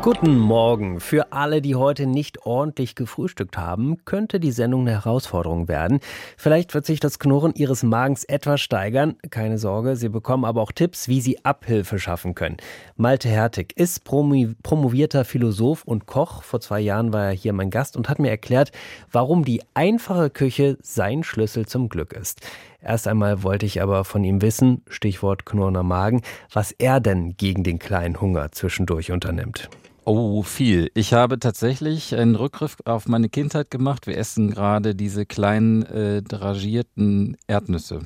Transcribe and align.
Guten 0.00 0.38
Morgen. 0.38 1.00
Für 1.00 1.32
alle, 1.32 1.60
die 1.60 1.74
heute 1.74 2.06
nicht 2.06 2.46
ordentlich 2.46 2.94
gefrühstückt 2.94 3.58
haben, 3.58 4.04
könnte 4.04 4.38
die 4.38 4.52
Sendung 4.52 4.82
eine 4.82 4.92
Herausforderung 4.92 5.66
werden. 5.66 5.98
Vielleicht 6.36 6.72
wird 6.72 6.86
sich 6.86 7.00
das 7.00 7.18
Knurren 7.18 7.52
Ihres 7.54 7.82
Magens 7.82 8.22
etwas 8.22 8.60
steigern. 8.60 9.16
Keine 9.30 9.58
Sorge, 9.58 9.96
Sie 9.96 10.08
bekommen 10.08 10.44
aber 10.44 10.62
auch 10.62 10.70
Tipps, 10.70 11.08
wie 11.08 11.20
Sie 11.20 11.44
Abhilfe 11.44 11.98
schaffen 11.98 12.36
können. 12.36 12.58
Malte 12.96 13.28
Hertig 13.28 13.76
ist 13.76 14.04
promovierter 14.04 15.24
Philosoph 15.24 15.82
und 15.82 16.06
Koch. 16.06 16.44
Vor 16.44 16.60
zwei 16.60 16.78
Jahren 16.78 17.12
war 17.12 17.26
er 17.26 17.32
hier 17.32 17.52
mein 17.52 17.70
Gast 17.70 17.96
und 17.96 18.08
hat 18.08 18.20
mir 18.20 18.30
erklärt, 18.30 18.70
warum 19.10 19.44
die 19.44 19.62
einfache 19.74 20.30
Küche 20.30 20.78
sein 20.80 21.24
Schlüssel 21.24 21.66
zum 21.66 21.88
Glück 21.88 22.12
ist. 22.12 22.40
Erst 22.80 23.08
einmal 23.08 23.42
wollte 23.42 23.66
ich 23.66 23.82
aber 23.82 24.04
von 24.04 24.22
ihm 24.22 24.40
wissen, 24.40 24.82
Stichwort 24.88 25.44
knurrender 25.44 25.82
Magen, 25.82 26.22
was 26.52 26.72
er 26.72 27.00
denn 27.00 27.36
gegen 27.36 27.64
den 27.64 27.78
kleinen 27.78 28.20
Hunger 28.20 28.52
zwischendurch 28.52 29.10
unternimmt. 29.10 29.68
Oh, 30.04 30.42
viel. 30.42 30.90
Ich 30.94 31.12
habe 31.12 31.38
tatsächlich 31.38 32.14
einen 32.14 32.34
Rückgriff 32.34 32.76
auf 32.86 33.08
meine 33.08 33.28
Kindheit 33.28 33.70
gemacht. 33.70 34.06
Wir 34.06 34.16
essen 34.16 34.50
gerade 34.50 34.94
diese 34.94 35.26
kleinen 35.26 35.82
äh, 35.82 36.22
dragierten 36.22 37.36
Erdnüsse. 37.46 38.00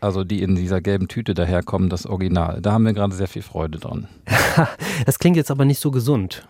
Also 0.00 0.24
die 0.24 0.42
in 0.42 0.54
dieser 0.54 0.80
gelben 0.80 1.08
Tüte 1.08 1.34
daherkommen, 1.34 1.90
das 1.90 2.06
Original. 2.06 2.60
Da 2.62 2.72
haben 2.72 2.84
wir 2.84 2.94
gerade 2.94 3.14
sehr 3.14 3.28
viel 3.28 3.42
Freude 3.42 3.78
dran. 3.78 4.08
das 5.06 5.18
klingt 5.18 5.36
jetzt 5.36 5.50
aber 5.50 5.64
nicht 5.64 5.80
so 5.80 5.90
gesund. 5.90 6.46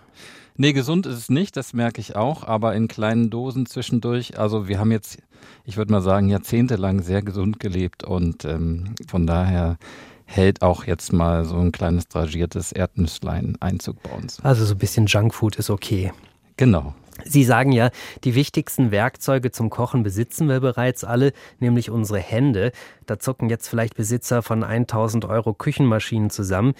Nee, 0.56 0.72
gesund 0.72 1.06
ist 1.06 1.18
es 1.18 1.30
nicht, 1.30 1.56
das 1.56 1.72
merke 1.72 2.00
ich 2.00 2.14
auch, 2.14 2.44
aber 2.44 2.76
in 2.76 2.86
kleinen 2.86 3.28
Dosen 3.28 3.66
zwischendurch. 3.66 4.38
Also 4.38 4.68
wir 4.68 4.78
haben 4.78 4.92
jetzt, 4.92 5.18
ich 5.64 5.76
würde 5.76 5.90
mal 5.90 6.00
sagen, 6.00 6.28
jahrzehntelang 6.28 7.02
sehr 7.02 7.22
gesund 7.22 7.58
gelebt 7.58 8.04
und 8.04 8.44
ähm, 8.44 8.94
von 9.08 9.26
daher 9.26 9.78
hält 10.26 10.62
auch 10.62 10.84
jetzt 10.84 11.12
mal 11.12 11.44
so 11.44 11.56
ein 11.56 11.72
kleines 11.72 12.06
dragiertes 12.06 12.70
Erdnüsslein 12.70 13.56
Einzug 13.60 14.00
bei 14.04 14.10
uns. 14.10 14.38
Also 14.44 14.64
so 14.64 14.74
ein 14.74 14.78
bisschen 14.78 15.06
Junkfood 15.06 15.56
ist 15.56 15.70
okay. 15.70 16.12
Genau. 16.56 16.94
Sie 17.24 17.42
sagen 17.42 17.72
ja, 17.72 17.90
die 18.22 18.36
wichtigsten 18.36 18.92
Werkzeuge 18.92 19.50
zum 19.50 19.70
Kochen 19.70 20.04
besitzen 20.04 20.48
wir 20.48 20.60
bereits 20.60 21.02
alle, 21.02 21.32
nämlich 21.58 21.90
unsere 21.90 22.20
Hände. 22.20 22.70
Da 23.06 23.18
zucken 23.18 23.50
jetzt 23.50 23.68
vielleicht 23.68 23.96
Besitzer 23.96 24.42
von 24.42 24.62
1000 24.62 25.24
Euro 25.24 25.52
Küchenmaschinen 25.52 26.30
zusammen. 26.30 26.74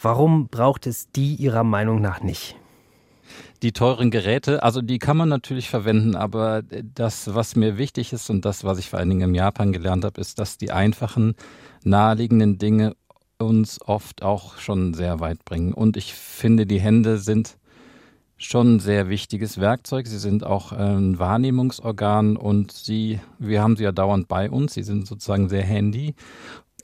Warum 0.00 0.46
braucht 0.48 0.86
es 0.86 1.10
die 1.10 1.34
Ihrer 1.34 1.64
Meinung 1.64 2.00
nach 2.00 2.20
nicht? 2.20 2.56
Die 3.62 3.72
teuren 3.72 4.10
Geräte, 4.10 4.62
also 4.62 4.82
die 4.82 4.98
kann 4.98 5.16
man 5.16 5.28
natürlich 5.28 5.68
verwenden, 5.68 6.14
aber 6.14 6.62
das, 6.62 7.34
was 7.34 7.56
mir 7.56 7.78
wichtig 7.78 8.12
ist 8.12 8.30
und 8.30 8.44
das, 8.44 8.64
was 8.64 8.78
ich 8.78 8.90
vor 8.90 8.98
allen 8.98 9.08
Dingen 9.08 9.22
im 9.22 9.34
Japan 9.34 9.72
gelernt 9.72 10.04
habe, 10.04 10.20
ist, 10.20 10.38
dass 10.38 10.58
die 10.58 10.72
einfachen, 10.72 11.34
naheliegenden 11.84 12.58
Dinge 12.58 12.94
uns 13.38 13.80
oft 13.80 14.22
auch 14.22 14.58
schon 14.58 14.94
sehr 14.94 15.20
weit 15.20 15.44
bringen. 15.44 15.72
Und 15.72 15.96
ich 15.96 16.14
finde, 16.14 16.66
die 16.66 16.80
Hände 16.80 17.18
sind 17.18 17.58
schon 18.38 18.76
ein 18.76 18.80
sehr 18.80 19.08
wichtiges 19.08 19.60
Werkzeug. 19.60 20.06
Sie 20.06 20.18
sind 20.18 20.44
auch 20.44 20.72
ein 20.72 21.18
Wahrnehmungsorgan 21.18 22.36
und 22.36 22.72
sie, 22.72 23.20
wir 23.38 23.62
haben 23.62 23.76
sie 23.76 23.84
ja 23.84 23.92
dauernd 23.92 24.28
bei 24.28 24.50
uns. 24.50 24.74
Sie 24.74 24.82
sind 24.82 25.06
sozusagen 25.06 25.48
sehr 25.48 25.62
handy 25.62 26.14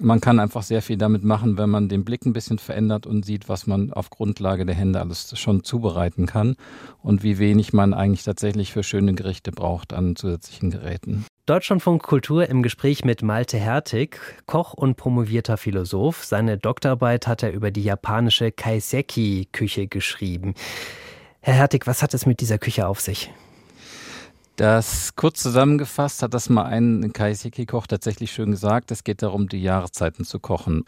man 0.01 0.21
kann 0.21 0.41
einfach 0.41 0.63
sehr 0.63 0.83
viel 0.83 0.97
damit 0.97 1.23
machen, 1.23 1.59
wenn 1.59 1.71
man 1.71 1.89
den 1.89 2.05
Blick 2.05 2.25
ein 2.25 2.33
bisschen 2.33 2.59
verändert 2.59 3.07
und 3.07 3.25
sieht, 3.25 3.49
was 3.49 3.67
man 3.67 3.93
auf 3.93 4.11
Grundlage 4.11 4.67
der 4.67 4.75
Hände 4.75 5.01
alles 5.01 5.39
schon 5.39 5.65
zubereiten 5.65 6.27
kann 6.27 6.57
und 7.03 7.23
wie 7.23 7.39
wenig 7.39 7.73
man 7.73 7.95
eigentlich 7.95 8.25
tatsächlich 8.25 8.73
für 8.73 8.83
schöne 8.83 9.15
Gerichte 9.15 9.53
braucht 9.53 9.93
an 9.93 10.17
zusätzlichen 10.17 10.71
Geräten. 10.71 11.25
Deutschlandfunk 11.47 12.03
Kultur 12.03 12.49
im 12.49 12.63
Gespräch 12.63 13.05
mit 13.05 13.23
Malte 13.23 13.59
Hertig, 13.59 14.19
Koch 14.47 14.75
und 14.75 14.97
promovierter 14.97 15.57
Philosoph. 15.57 16.25
Seine 16.25 16.57
Doktorarbeit 16.57 17.27
hat 17.27 17.43
er 17.43 17.53
über 17.53 17.71
die 17.71 17.83
japanische 17.83 18.53
Kaiseki-Küche 18.53 19.89
geschrieben. 19.89 20.55
Herr 21.41 21.55
Hertig, 21.55 21.87
was 21.87 22.03
hat 22.03 22.15
es 22.15 22.27
mit 22.27 22.41
dieser 22.41 22.59
Küche 22.59 22.87
auf 22.87 23.01
sich? 23.01 23.33
Das 24.57 25.17
kurz 25.17 25.43
zusammengefasst 25.43 26.23
hat 26.23 26.35
das 26.35 26.51
mal 26.51 26.65
ein 26.65 27.13
Kaiseki-Koch 27.15 27.87
tatsächlich 27.87 28.33
schön 28.33 28.51
gesagt. 28.51 28.91
Es 28.91 29.03
geht 29.03 29.23
darum, 29.23 29.49
die 29.49 29.63
Jahreszeiten 29.63 30.27
zu 30.27 30.41
kochen, 30.41 30.85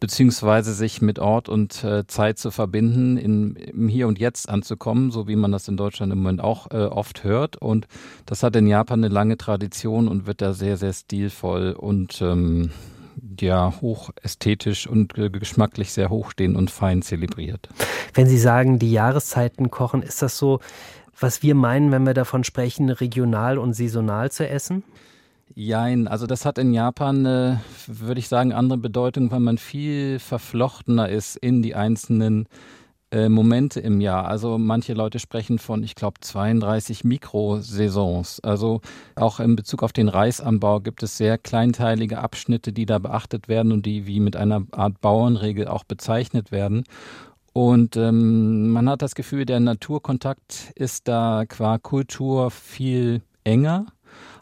beziehungsweise 0.00 0.74
sich 0.74 1.00
mit 1.00 1.20
Ort 1.20 1.48
und 1.48 1.84
äh, 1.84 2.06
Zeit 2.08 2.38
zu 2.38 2.50
verbinden, 2.50 3.16
in, 3.16 3.54
im 3.54 3.86
Hier 3.86 4.08
und 4.08 4.18
Jetzt 4.18 4.48
anzukommen, 4.48 5.12
so 5.12 5.28
wie 5.28 5.36
man 5.36 5.52
das 5.52 5.68
in 5.68 5.76
Deutschland 5.76 6.12
im 6.12 6.18
Moment 6.18 6.40
auch 6.40 6.72
äh, 6.72 6.86
oft 6.86 7.22
hört. 7.22 7.56
Und 7.56 7.86
das 8.26 8.42
hat 8.42 8.56
in 8.56 8.66
Japan 8.66 9.04
eine 9.04 9.14
lange 9.14 9.36
Tradition 9.36 10.08
und 10.08 10.26
wird 10.26 10.40
da 10.40 10.52
sehr, 10.52 10.76
sehr 10.76 10.92
stilvoll 10.92 11.72
und 11.72 12.20
ähm, 12.20 12.72
ja, 13.40 13.74
hoch 13.80 14.10
ästhetisch 14.22 14.88
und 14.88 15.16
äh, 15.16 15.30
geschmacklich 15.30 15.92
sehr 15.92 16.10
hoch 16.10 16.32
stehen 16.32 16.56
und 16.56 16.70
fein 16.70 17.00
zelebriert. 17.00 17.68
Wenn 18.12 18.26
Sie 18.26 18.38
sagen, 18.38 18.80
die 18.80 18.90
Jahreszeiten 18.90 19.70
kochen, 19.70 20.02
ist 20.02 20.20
das 20.20 20.36
so, 20.36 20.58
was 21.18 21.42
wir 21.42 21.54
meinen, 21.54 21.92
wenn 21.92 22.06
wir 22.06 22.14
davon 22.14 22.44
sprechen, 22.44 22.90
regional 22.90 23.58
und 23.58 23.74
saisonal 23.74 24.30
zu 24.30 24.48
essen? 24.48 24.84
Jein, 25.54 26.08
also 26.08 26.26
das 26.26 26.44
hat 26.44 26.58
in 26.58 26.72
Japan, 26.72 27.26
äh, 27.26 27.56
würde 27.86 28.18
ich 28.18 28.28
sagen, 28.28 28.52
andere 28.52 28.78
Bedeutung, 28.78 29.30
weil 29.30 29.40
man 29.40 29.58
viel 29.58 30.18
verflochtener 30.18 31.08
ist 31.08 31.36
in 31.36 31.62
die 31.62 31.74
einzelnen 31.74 32.48
äh, 33.14 33.28
Momente 33.28 33.78
im 33.78 34.00
Jahr. 34.00 34.26
Also 34.26 34.58
manche 34.58 34.94
Leute 34.94 35.20
sprechen 35.20 35.60
von, 35.60 35.84
ich 35.84 35.94
glaube, 35.94 36.18
32 36.20 37.04
Mikrosaisons. 37.04 38.40
Also 38.40 38.80
auch 39.14 39.38
in 39.38 39.54
Bezug 39.54 39.84
auf 39.84 39.92
den 39.92 40.08
Reisanbau 40.08 40.80
gibt 40.80 41.04
es 41.04 41.16
sehr 41.16 41.38
kleinteilige 41.38 42.18
Abschnitte, 42.18 42.72
die 42.72 42.86
da 42.86 42.98
beachtet 42.98 43.46
werden 43.46 43.70
und 43.70 43.86
die 43.86 44.08
wie 44.08 44.18
mit 44.18 44.34
einer 44.34 44.66
Art 44.72 45.00
Bauernregel 45.00 45.68
auch 45.68 45.84
bezeichnet 45.84 46.50
werden. 46.50 46.82
Und 47.54 47.96
ähm, 47.96 48.70
man 48.70 48.88
hat 48.88 49.00
das 49.00 49.14
Gefühl, 49.14 49.46
der 49.46 49.60
Naturkontakt 49.60 50.72
ist 50.74 51.06
da 51.06 51.44
qua 51.46 51.78
Kultur 51.78 52.50
viel 52.50 53.22
enger. 53.44 53.86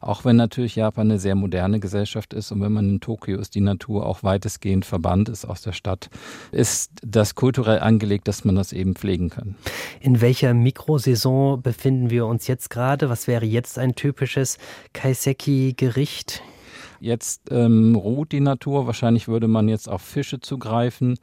Auch 0.01 0.25
wenn 0.25 0.37
natürlich 0.37 0.77
Japan 0.77 1.11
eine 1.11 1.21
sehr 1.21 1.35
moderne 1.35 1.79
Gesellschaft 1.79 2.33
ist 2.33 2.51
und 2.53 2.63
wenn 2.63 2.73
man 2.73 2.89
in 2.89 3.01
Tokio 3.01 3.39
ist, 3.39 3.55
die 3.55 3.61
Natur 3.61 4.07
auch 4.07 4.23
weitestgehend 4.23 4.87
verbannt 4.87 5.29
ist 5.29 5.45
aus 5.45 5.61
der 5.61 5.73
Stadt, 5.73 6.09
ist 6.53 6.91
das 7.03 7.35
kulturell 7.35 7.81
angelegt, 7.81 8.29
dass 8.29 8.47
man 8.47 8.55
das 8.57 8.73
eben 8.73 8.97
pflegen 8.97 9.29
kann. 9.29 9.57
In 10.01 10.23
welcher 10.23 10.55
Mikrosaison 10.55 11.61
befinden 11.61 12.09
wir 12.09 12.27
uns 12.27 12.47
jetzt 12.47 12.71
gerade? 12.71 13.11
Was 13.11 13.29
wäre 13.29 13.45
jetzt 13.45 13.79
ein 13.79 13.95
typisches 13.95 14.57
Kaiseki-Gericht? 14.95 16.43
Jetzt 17.03 17.51
ähm, 17.51 17.97
ruht 17.97 18.31
die 18.31 18.41
Natur. 18.41 18.87
Wahrscheinlich 18.87 19.27
würde 19.27 19.49
man 19.49 19.69
jetzt 19.69 19.89
auf 19.89 20.03
Fische 20.03 20.41
zugreifen, 20.41 21.19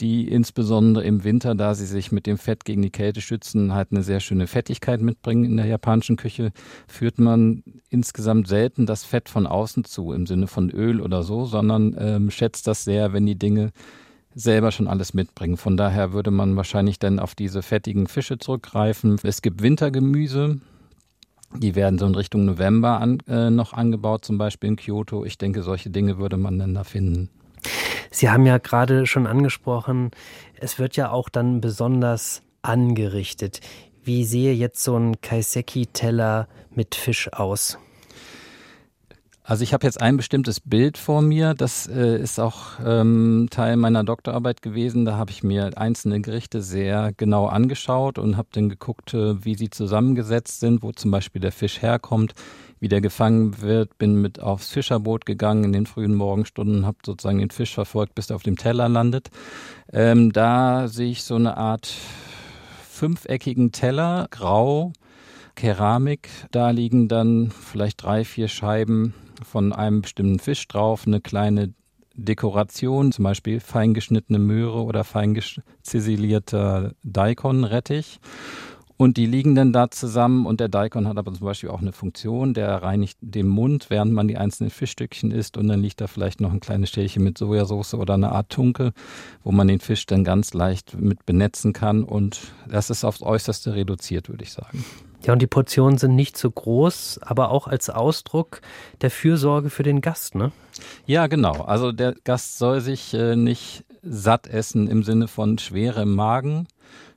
die 0.00 0.28
insbesondere 0.28 1.04
im 1.04 1.24
Winter, 1.24 1.54
da 1.54 1.74
sie 1.74 1.86
sich 1.86 2.12
mit 2.12 2.26
dem 2.26 2.38
Fett 2.38 2.64
gegen 2.64 2.82
die 2.82 2.90
Kälte 2.90 3.20
schützen, 3.20 3.74
halt 3.74 3.88
eine 3.90 4.02
sehr 4.02 4.20
schöne 4.20 4.46
Fettigkeit 4.46 5.00
mitbringen 5.00 5.44
in 5.44 5.56
der 5.56 5.66
japanischen 5.66 6.16
Küche, 6.16 6.52
führt 6.88 7.18
man 7.18 7.62
insgesamt 7.90 8.48
selten 8.48 8.86
das 8.86 9.04
Fett 9.04 9.28
von 9.28 9.46
außen 9.46 9.84
zu, 9.84 10.12
im 10.12 10.26
Sinne 10.26 10.46
von 10.46 10.70
Öl 10.70 11.00
oder 11.00 11.22
so, 11.22 11.44
sondern 11.44 11.94
ähm, 11.98 12.30
schätzt 12.30 12.66
das 12.66 12.84
sehr, 12.84 13.12
wenn 13.12 13.26
die 13.26 13.38
Dinge 13.38 13.72
selber 14.34 14.70
schon 14.70 14.88
alles 14.88 15.12
mitbringen. 15.12 15.56
Von 15.56 15.76
daher 15.76 16.12
würde 16.12 16.30
man 16.30 16.56
wahrscheinlich 16.56 16.98
dann 16.98 17.18
auf 17.18 17.34
diese 17.34 17.62
fettigen 17.62 18.06
Fische 18.06 18.38
zurückgreifen. 18.38 19.18
Es 19.22 19.42
gibt 19.42 19.62
Wintergemüse, 19.62 20.60
die 21.56 21.74
werden 21.74 21.98
so 21.98 22.06
in 22.06 22.14
Richtung 22.14 22.44
November 22.44 23.00
an, 23.00 23.18
äh, 23.26 23.50
noch 23.50 23.72
angebaut, 23.72 24.24
zum 24.24 24.38
Beispiel 24.38 24.70
in 24.70 24.76
Kyoto. 24.76 25.24
Ich 25.24 25.36
denke, 25.36 25.62
solche 25.62 25.90
Dinge 25.90 26.18
würde 26.18 26.36
man 26.36 26.58
dann 26.58 26.74
da 26.74 26.84
finden. 26.84 27.28
Sie 28.10 28.28
haben 28.28 28.44
ja 28.44 28.58
gerade 28.58 29.06
schon 29.06 29.26
angesprochen, 29.26 30.10
es 30.56 30.78
wird 30.78 30.96
ja 30.96 31.10
auch 31.10 31.28
dann 31.28 31.60
besonders 31.60 32.42
angerichtet. 32.62 33.60
Wie 34.02 34.24
sehe 34.24 34.52
jetzt 34.52 34.82
so 34.82 34.96
ein 34.96 35.20
Kaiseki-Teller 35.20 36.48
mit 36.74 36.94
Fisch 36.94 37.32
aus? 37.32 37.78
Also 39.50 39.64
ich 39.64 39.72
habe 39.72 39.84
jetzt 39.84 40.00
ein 40.00 40.16
bestimmtes 40.16 40.60
Bild 40.60 40.96
vor 40.96 41.22
mir, 41.22 41.54
das 41.54 41.88
äh, 41.88 42.20
ist 42.20 42.38
auch 42.38 42.78
ähm, 42.86 43.48
Teil 43.50 43.76
meiner 43.76 44.04
Doktorarbeit 44.04 44.62
gewesen. 44.62 45.04
Da 45.04 45.16
habe 45.16 45.32
ich 45.32 45.42
mir 45.42 45.76
einzelne 45.76 46.20
Gerichte 46.20 46.62
sehr 46.62 47.12
genau 47.16 47.46
angeschaut 47.46 48.18
und 48.18 48.36
habe 48.36 48.46
dann 48.52 48.68
geguckt, 48.68 49.12
äh, 49.12 49.44
wie 49.44 49.56
sie 49.56 49.68
zusammengesetzt 49.68 50.60
sind, 50.60 50.84
wo 50.84 50.92
zum 50.92 51.10
Beispiel 51.10 51.40
der 51.40 51.50
Fisch 51.50 51.82
herkommt, 51.82 52.34
wie 52.80 52.88
der 52.88 53.00
gefangen 53.00 53.60
wird, 53.60 53.98
bin 53.98 54.14
mit 54.14 54.40
aufs 54.40 54.70
Fischerboot 54.70 55.26
gegangen 55.26 55.64
in 55.64 55.72
den 55.72 55.86
frühen 55.86 56.14
Morgenstunden, 56.14 56.86
habe 56.86 56.98
sozusagen 57.04 57.38
den 57.38 57.50
Fisch 57.50 57.74
verfolgt, 57.74 58.14
bis 58.14 58.30
er 58.30 58.36
auf 58.36 58.42
dem 58.42 58.56
Teller 58.56 58.88
landet. 58.88 59.30
Ähm, 59.92 60.32
da 60.32 60.88
sehe 60.88 61.10
ich 61.10 61.22
so 61.22 61.36
eine 61.36 61.58
Art 61.58 61.92
fünfeckigen 62.88 63.70
Teller, 63.70 64.26
grau, 64.30 64.92
Keramik. 65.54 66.30
Da 66.50 66.70
liegen 66.70 67.08
dann 67.08 67.50
vielleicht 67.50 68.02
drei, 68.02 68.24
vier 68.24 68.48
Scheiben 68.48 69.14
von 69.42 69.72
einem 69.72 70.02
bestimmten 70.02 70.38
Fisch 70.38 70.66
drauf, 70.66 71.06
eine 71.06 71.20
kleine 71.20 71.74
Dekoration, 72.14 73.12
zum 73.12 73.24
Beispiel 73.24 73.60
feingeschnittene 73.60 74.38
Möhre 74.38 74.82
oder 74.82 75.04
fein 75.04 75.40
ziselierter 75.82 76.92
Daikon-Rettich. 77.02 78.20
Und 79.00 79.16
die 79.16 79.24
liegen 79.24 79.54
dann 79.54 79.72
da 79.72 79.90
zusammen 79.90 80.44
und 80.44 80.60
der 80.60 80.68
Daikon 80.68 81.08
hat 81.08 81.16
aber 81.16 81.32
zum 81.32 81.46
Beispiel 81.46 81.70
auch 81.70 81.80
eine 81.80 81.92
Funktion, 81.92 82.52
der 82.52 82.82
reinigt 82.82 83.16
den 83.22 83.48
Mund, 83.48 83.86
während 83.88 84.12
man 84.12 84.28
die 84.28 84.36
einzelnen 84.36 84.68
Fischstückchen 84.68 85.30
isst 85.30 85.56
und 85.56 85.68
dann 85.68 85.80
liegt 85.80 86.02
da 86.02 86.06
vielleicht 86.06 86.42
noch 86.42 86.52
ein 86.52 86.60
kleines 86.60 86.90
Schälchen 86.90 87.24
mit 87.24 87.38
Sojasauce 87.38 87.94
oder 87.94 88.12
eine 88.12 88.30
Art 88.30 88.50
Tunke, 88.50 88.92
wo 89.42 89.52
man 89.52 89.68
den 89.68 89.80
Fisch 89.80 90.04
dann 90.04 90.22
ganz 90.22 90.52
leicht 90.52 91.00
mit 91.00 91.24
benetzen 91.24 91.72
kann 91.72 92.04
und 92.04 92.52
das 92.68 92.90
ist 92.90 93.04
aufs 93.04 93.22
Äußerste 93.22 93.74
reduziert, 93.74 94.28
würde 94.28 94.44
ich 94.44 94.52
sagen. 94.52 94.84
Ja, 95.22 95.32
und 95.32 95.40
die 95.40 95.46
Portionen 95.46 95.96
sind 95.96 96.14
nicht 96.14 96.36
so 96.36 96.50
groß, 96.50 97.20
aber 97.22 97.52
auch 97.52 97.68
als 97.68 97.88
Ausdruck 97.88 98.60
der 99.00 99.10
Fürsorge 99.10 99.70
für 99.70 99.82
den 99.82 100.02
Gast, 100.02 100.34
ne? 100.34 100.52
Ja, 101.06 101.26
genau. 101.26 101.62
Also 101.62 101.92
der 101.92 102.16
Gast 102.24 102.58
soll 102.58 102.82
sich 102.82 103.14
äh, 103.14 103.34
nicht 103.34 103.82
satt 104.02 104.46
essen 104.46 104.88
im 104.88 105.04
Sinne 105.04 105.26
von 105.26 105.56
schwerem 105.56 106.14
Magen, 106.14 106.66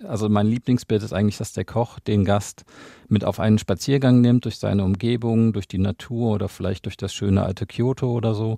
also 0.07 0.29
mein 0.29 0.47
Lieblingsbild 0.47 1.03
ist 1.03 1.13
eigentlich, 1.13 1.37
dass 1.37 1.53
der 1.53 1.65
Koch 1.65 1.99
den 1.99 2.25
Gast 2.25 2.63
mit 3.07 3.25
auf 3.25 3.39
einen 3.39 3.57
Spaziergang 3.57 4.21
nimmt 4.21 4.45
durch 4.45 4.57
seine 4.57 4.83
Umgebung, 4.83 5.53
durch 5.53 5.67
die 5.67 5.77
Natur 5.77 6.33
oder 6.33 6.49
vielleicht 6.49 6.85
durch 6.85 6.97
das 6.97 7.13
schöne 7.13 7.43
alte 7.43 7.65
Kyoto 7.65 8.11
oder 8.11 8.33
so. 8.33 8.57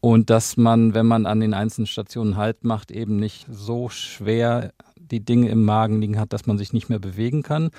Und 0.00 0.28
dass 0.28 0.56
man, 0.58 0.92
wenn 0.94 1.06
man 1.06 1.24
an 1.24 1.40
den 1.40 1.54
einzelnen 1.54 1.86
Stationen 1.86 2.36
Halt 2.36 2.62
macht, 2.64 2.90
eben 2.90 3.16
nicht 3.16 3.46
so 3.50 3.88
schwer 3.88 4.72
die 5.10 5.24
Dinge 5.24 5.48
im 5.48 5.64
Magen 5.64 6.00
liegen 6.00 6.18
hat, 6.18 6.32
dass 6.32 6.46
man 6.46 6.58
sich 6.58 6.72
nicht 6.72 6.88
mehr 6.88 6.98
bewegen 6.98 7.42
kann, 7.42 7.70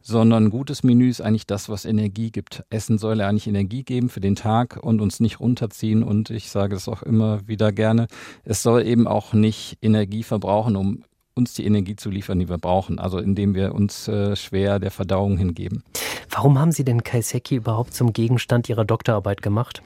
sondern 0.00 0.44
ein 0.44 0.50
gutes 0.50 0.82
Menü 0.82 1.08
ist 1.08 1.20
eigentlich 1.20 1.46
das, 1.46 1.68
was 1.68 1.84
Energie 1.84 2.30
gibt. 2.30 2.64
Essen 2.70 2.98
soll 2.98 3.18
ja 3.18 3.28
eigentlich 3.28 3.46
Energie 3.46 3.82
geben 3.82 4.08
für 4.08 4.20
den 4.20 4.36
Tag 4.36 4.78
und 4.82 5.00
uns 5.00 5.20
nicht 5.20 5.40
runterziehen. 5.40 6.02
Und 6.02 6.30
ich 6.30 6.50
sage 6.50 6.76
es 6.76 6.88
auch 6.88 7.02
immer 7.02 7.46
wieder 7.48 7.72
gerne, 7.72 8.06
es 8.44 8.62
soll 8.62 8.86
eben 8.86 9.06
auch 9.06 9.32
nicht 9.32 9.78
Energie 9.82 10.22
verbrauchen, 10.22 10.76
um 10.76 11.04
uns 11.34 11.54
die 11.54 11.64
Energie 11.64 11.96
zu 11.96 12.10
liefern, 12.10 12.38
die 12.38 12.48
wir 12.48 12.58
brauchen, 12.58 12.98
also 12.98 13.18
indem 13.18 13.54
wir 13.54 13.74
uns 13.74 14.08
äh, 14.08 14.36
schwer 14.36 14.78
der 14.78 14.90
Verdauung 14.90 15.36
hingeben. 15.36 15.82
Warum 16.30 16.58
haben 16.58 16.72
Sie 16.72 16.84
denn 16.84 17.02
Kaiseki 17.02 17.56
überhaupt 17.56 17.94
zum 17.94 18.12
Gegenstand 18.12 18.68
Ihrer 18.68 18.84
Doktorarbeit 18.84 19.42
gemacht? 19.42 19.82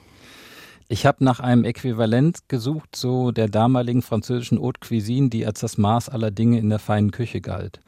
Ich 0.91 1.05
habe 1.05 1.23
nach 1.23 1.41
einem 1.41 1.65
Äquivalent 1.65 2.49
gesucht, 2.49 2.97
so 2.97 3.31
der 3.31 3.49
damaligen 3.49 4.01
französischen 4.01 4.59
Haute 4.59 4.81
Cuisine, 4.81 5.29
die 5.29 5.45
als 5.45 5.61
das 5.61 5.77
Maß 5.77 6.09
aller 6.09 6.31
Dinge 6.31 6.59
in 6.59 6.71
der 6.71 6.79
feinen 6.79 7.11
Küche 7.11 7.43
galt. 7.43 7.81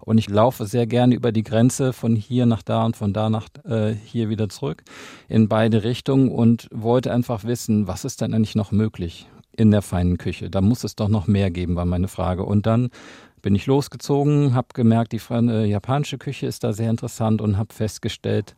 Und 0.00 0.18
ich 0.18 0.28
laufe 0.28 0.66
sehr 0.66 0.86
gerne 0.86 1.14
über 1.14 1.32
die 1.32 1.42
Grenze 1.42 1.92
von 1.92 2.14
hier 2.14 2.46
nach 2.46 2.62
da 2.62 2.84
und 2.84 2.96
von 2.96 3.12
da 3.12 3.30
nach 3.30 3.48
äh, 3.64 3.92
hier 3.92 4.28
wieder 4.28 4.48
zurück 4.48 4.84
in 5.28 5.48
beide 5.48 5.82
Richtungen 5.82 6.30
und 6.30 6.68
wollte 6.70 7.12
einfach 7.12 7.44
wissen, 7.44 7.88
was 7.88 8.04
ist 8.04 8.20
denn 8.20 8.34
eigentlich 8.34 8.54
noch 8.54 8.70
möglich? 8.70 9.26
In 9.56 9.70
der 9.70 9.82
feinen 9.82 10.18
Küche. 10.18 10.50
Da 10.50 10.60
muss 10.60 10.84
es 10.84 10.96
doch 10.96 11.08
noch 11.08 11.26
mehr 11.26 11.50
geben, 11.50 11.76
war 11.76 11.84
meine 11.84 12.08
Frage. 12.08 12.44
Und 12.44 12.66
dann 12.66 12.90
bin 13.46 13.54
ich 13.54 13.66
losgezogen, 13.66 14.54
habe 14.54 14.66
gemerkt, 14.74 15.12
die 15.12 15.20
äh, 15.30 15.66
japanische 15.66 16.18
Küche 16.18 16.46
ist 16.46 16.64
da 16.64 16.72
sehr 16.72 16.90
interessant 16.90 17.40
und 17.40 17.56
habe 17.56 17.72
festgestellt, 17.72 18.56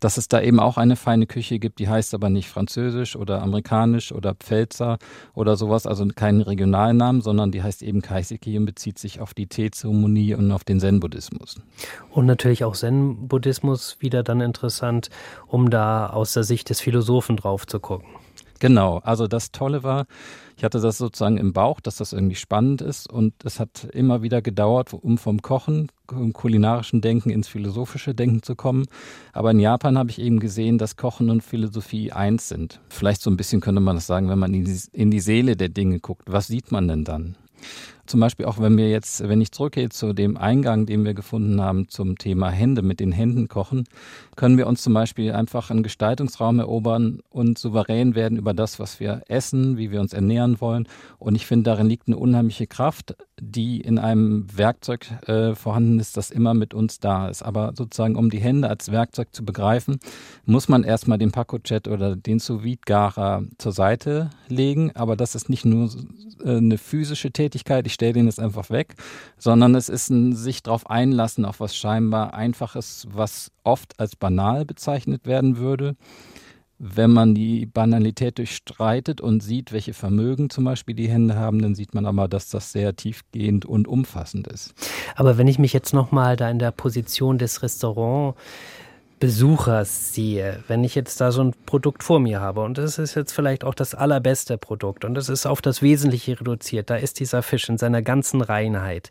dass 0.00 0.16
es 0.16 0.28
da 0.28 0.40
eben 0.40 0.60
auch 0.60 0.78
eine 0.78 0.96
feine 0.96 1.26
Küche 1.26 1.58
gibt, 1.58 1.78
die 1.78 1.90
heißt 1.90 2.14
aber 2.14 2.30
nicht 2.30 2.48
französisch 2.48 3.16
oder 3.16 3.42
amerikanisch 3.42 4.12
oder 4.12 4.34
Pfälzer 4.34 4.96
oder 5.34 5.56
sowas, 5.56 5.86
also 5.86 6.06
keinen 6.08 6.40
regionalen 6.40 6.96
Namen, 6.96 7.20
sondern 7.20 7.52
die 7.52 7.62
heißt 7.62 7.82
eben 7.82 8.00
Kaiseki 8.00 8.56
und 8.56 8.64
bezieht 8.64 8.98
sich 8.98 9.20
auf 9.20 9.34
die 9.34 9.46
Teezeremonie 9.46 10.34
und 10.34 10.50
auf 10.52 10.64
den 10.64 10.80
Zen-Buddhismus. 10.80 11.60
Und 12.10 12.24
natürlich 12.24 12.64
auch 12.64 12.74
Zen-Buddhismus 12.74 13.98
wieder 14.00 14.22
dann 14.22 14.40
interessant, 14.40 15.10
um 15.48 15.68
da 15.68 16.06
aus 16.06 16.32
der 16.32 16.44
Sicht 16.44 16.70
des 16.70 16.80
Philosophen 16.80 17.36
drauf 17.36 17.66
zu 17.66 17.78
gucken. 17.78 18.08
Genau, 18.60 18.98
also 18.98 19.26
das 19.26 19.52
Tolle 19.52 19.82
war, 19.82 20.06
ich 20.56 20.64
hatte 20.64 20.80
das 20.80 20.98
sozusagen 20.98 21.38
im 21.38 21.54
Bauch, 21.54 21.80
dass 21.80 21.96
das 21.96 22.12
irgendwie 22.12 22.34
spannend 22.36 22.82
ist 22.82 23.10
und 23.10 23.32
es 23.42 23.58
hat 23.58 23.88
immer 23.94 24.20
wieder 24.20 24.42
gedauert, 24.42 24.92
um 24.92 25.16
vom 25.16 25.40
Kochen, 25.40 25.90
im 26.12 26.34
kulinarischen 26.34 27.00
Denken 27.00 27.30
ins 27.30 27.48
philosophische 27.48 28.14
Denken 28.14 28.42
zu 28.42 28.56
kommen. 28.56 28.84
Aber 29.32 29.52
in 29.52 29.60
Japan 29.60 29.96
habe 29.96 30.10
ich 30.10 30.20
eben 30.20 30.40
gesehen, 30.40 30.76
dass 30.76 30.96
Kochen 30.96 31.30
und 31.30 31.42
Philosophie 31.42 32.12
eins 32.12 32.48
sind. 32.48 32.80
Vielleicht 32.90 33.22
so 33.22 33.30
ein 33.30 33.38
bisschen 33.38 33.62
könnte 33.62 33.80
man 33.80 33.96
das 33.96 34.06
sagen, 34.06 34.28
wenn 34.28 34.38
man 34.38 34.52
in 34.52 34.66
die, 34.66 34.78
in 34.92 35.10
die 35.10 35.20
Seele 35.20 35.56
der 35.56 35.70
Dinge 35.70 35.98
guckt. 35.98 36.24
Was 36.26 36.48
sieht 36.48 36.70
man 36.70 36.86
denn 36.86 37.04
dann? 37.04 37.36
Zum 38.10 38.18
Beispiel 38.18 38.46
auch, 38.46 38.58
wenn 38.58 38.76
wir 38.76 38.90
jetzt, 38.90 39.28
wenn 39.28 39.40
ich 39.40 39.52
zurückgehe 39.52 39.88
zu 39.88 40.12
dem 40.12 40.36
Eingang, 40.36 40.84
den 40.84 41.04
wir 41.04 41.14
gefunden 41.14 41.60
haben 41.60 41.88
zum 41.88 42.18
Thema 42.18 42.50
Hände, 42.50 42.82
mit 42.82 42.98
den 42.98 43.12
Händen 43.12 43.46
kochen, 43.46 43.84
können 44.34 44.58
wir 44.58 44.66
uns 44.66 44.82
zum 44.82 44.94
Beispiel 44.94 45.30
einfach 45.30 45.70
einen 45.70 45.84
Gestaltungsraum 45.84 46.58
erobern 46.58 47.20
und 47.30 47.56
souverän 47.56 48.16
werden 48.16 48.36
über 48.36 48.52
das, 48.52 48.80
was 48.80 48.98
wir 48.98 49.22
essen, 49.28 49.76
wie 49.76 49.92
wir 49.92 50.00
uns 50.00 50.12
ernähren 50.12 50.60
wollen. 50.60 50.88
Und 51.20 51.36
ich 51.36 51.46
finde, 51.46 51.70
darin 51.70 51.86
liegt 51.86 52.08
eine 52.08 52.16
unheimliche 52.16 52.66
Kraft, 52.66 53.14
die 53.40 53.80
in 53.80 53.98
einem 53.98 54.46
Werkzeug 54.56 55.06
äh, 55.26 55.54
vorhanden 55.54 55.98
ist, 55.98 56.16
das 56.16 56.30
immer 56.30 56.54
mit 56.54 56.74
uns 56.74 57.00
da 57.00 57.28
ist. 57.28 57.42
Aber 57.42 57.72
sozusagen, 57.76 58.16
um 58.16 58.30
die 58.30 58.40
Hände 58.40 58.68
als 58.68 58.90
Werkzeug 58.90 59.28
zu 59.32 59.44
begreifen, 59.44 59.98
muss 60.44 60.68
man 60.68 60.84
erstmal 60.84 61.18
den 61.18 61.32
Paco-Chat 61.32 61.88
oder 61.88 62.16
den 62.16 62.38
sous 62.38 62.60
garer 62.84 63.44
zur 63.58 63.72
Seite 63.72 64.30
legen. 64.48 64.90
Aber 64.94 65.16
das 65.16 65.34
ist 65.34 65.48
nicht 65.48 65.64
nur 65.64 65.90
äh, 66.44 66.56
eine 66.56 66.78
physische 66.78 67.30
Tätigkeit. 67.30 67.86
Ich 67.86 67.94
stelle 68.00 68.14
den 68.14 68.26
jetzt 68.26 68.40
einfach 68.40 68.70
weg, 68.70 68.94
sondern 69.36 69.74
es 69.74 69.90
ist 69.90 70.08
ein 70.08 70.34
sich 70.34 70.62
darauf 70.62 70.88
einlassen 70.88 71.44
auf 71.44 71.60
was 71.60 71.76
scheinbar 71.76 72.32
Einfaches, 72.32 73.06
was 73.12 73.52
oft 73.62 74.00
als 74.00 74.16
banal 74.16 74.64
bezeichnet 74.64 75.26
werden 75.26 75.58
würde. 75.58 75.96
Wenn 76.78 77.10
man 77.10 77.34
die 77.34 77.66
Banalität 77.66 78.38
durchstreitet 78.38 79.20
und 79.20 79.42
sieht, 79.42 79.70
welche 79.70 79.92
Vermögen 79.92 80.48
zum 80.48 80.64
Beispiel 80.64 80.94
die 80.94 81.10
Hände 81.10 81.36
haben, 81.36 81.60
dann 81.60 81.74
sieht 81.74 81.94
man 81.94 82.06
aber, 82.06 82.26
dass 82.26 82.48
das 82.48 82.72
sehr 82.72 82.96
tiefgehend 82.96 83.66
und 83.66 83.86
umfassend 83.86 84.46
ist. 84.46 84.72
Aber 85.14 85.36
wenn 85.36 85.46
ich 85.46 85.58
mich 85.58 85.74
jetzt 85.74 85.92
nochmal 85.92 86.36
da 86.36 86.48
in 86.48 86.58
der 86.58 86.70
Position 86.70 87.36
des 87.36 87.62
Restaurants 87.62 88.40
Besuchers 89.20 90.14
sehe, 90.14 90.64
wenn 90.66 90.82
ich 90.82 90.94
jetzt 90.94 91.20
da 91.20 91.30
so 91.30 91.44
ein 91.44 91.54
Produkt 91.66 92.02
vor 92.02 92.20
mir 92.20 92.40
habe. 92.40 92.62
Und 92.62 92.78
das 92.78 92.98
ist 92.98 93.14
jetzt 93.14 93.32
vielleicht 93.32 93.64
auch 93.64 93.74
das 93.74 93.94
allerbeste 93.94 94.58
Produkt. 94.58 95.04
Und 95.04 95.16
es 95.16 95.28
ist 95.28 95.46
auf 95.46 95.60
das 95.60 95.82
Wesentliche 95.82 96.40
reduziert, 96.40 96.90
da 96.90 96.96
ist 96.96 97.20
dieser 97.20 97.42
Fisch 97.42 97.68
in 97.68 97.78
seiner 97.78 98.02
ganzen 98.02 98.40
Reinheit, 98.40 99.10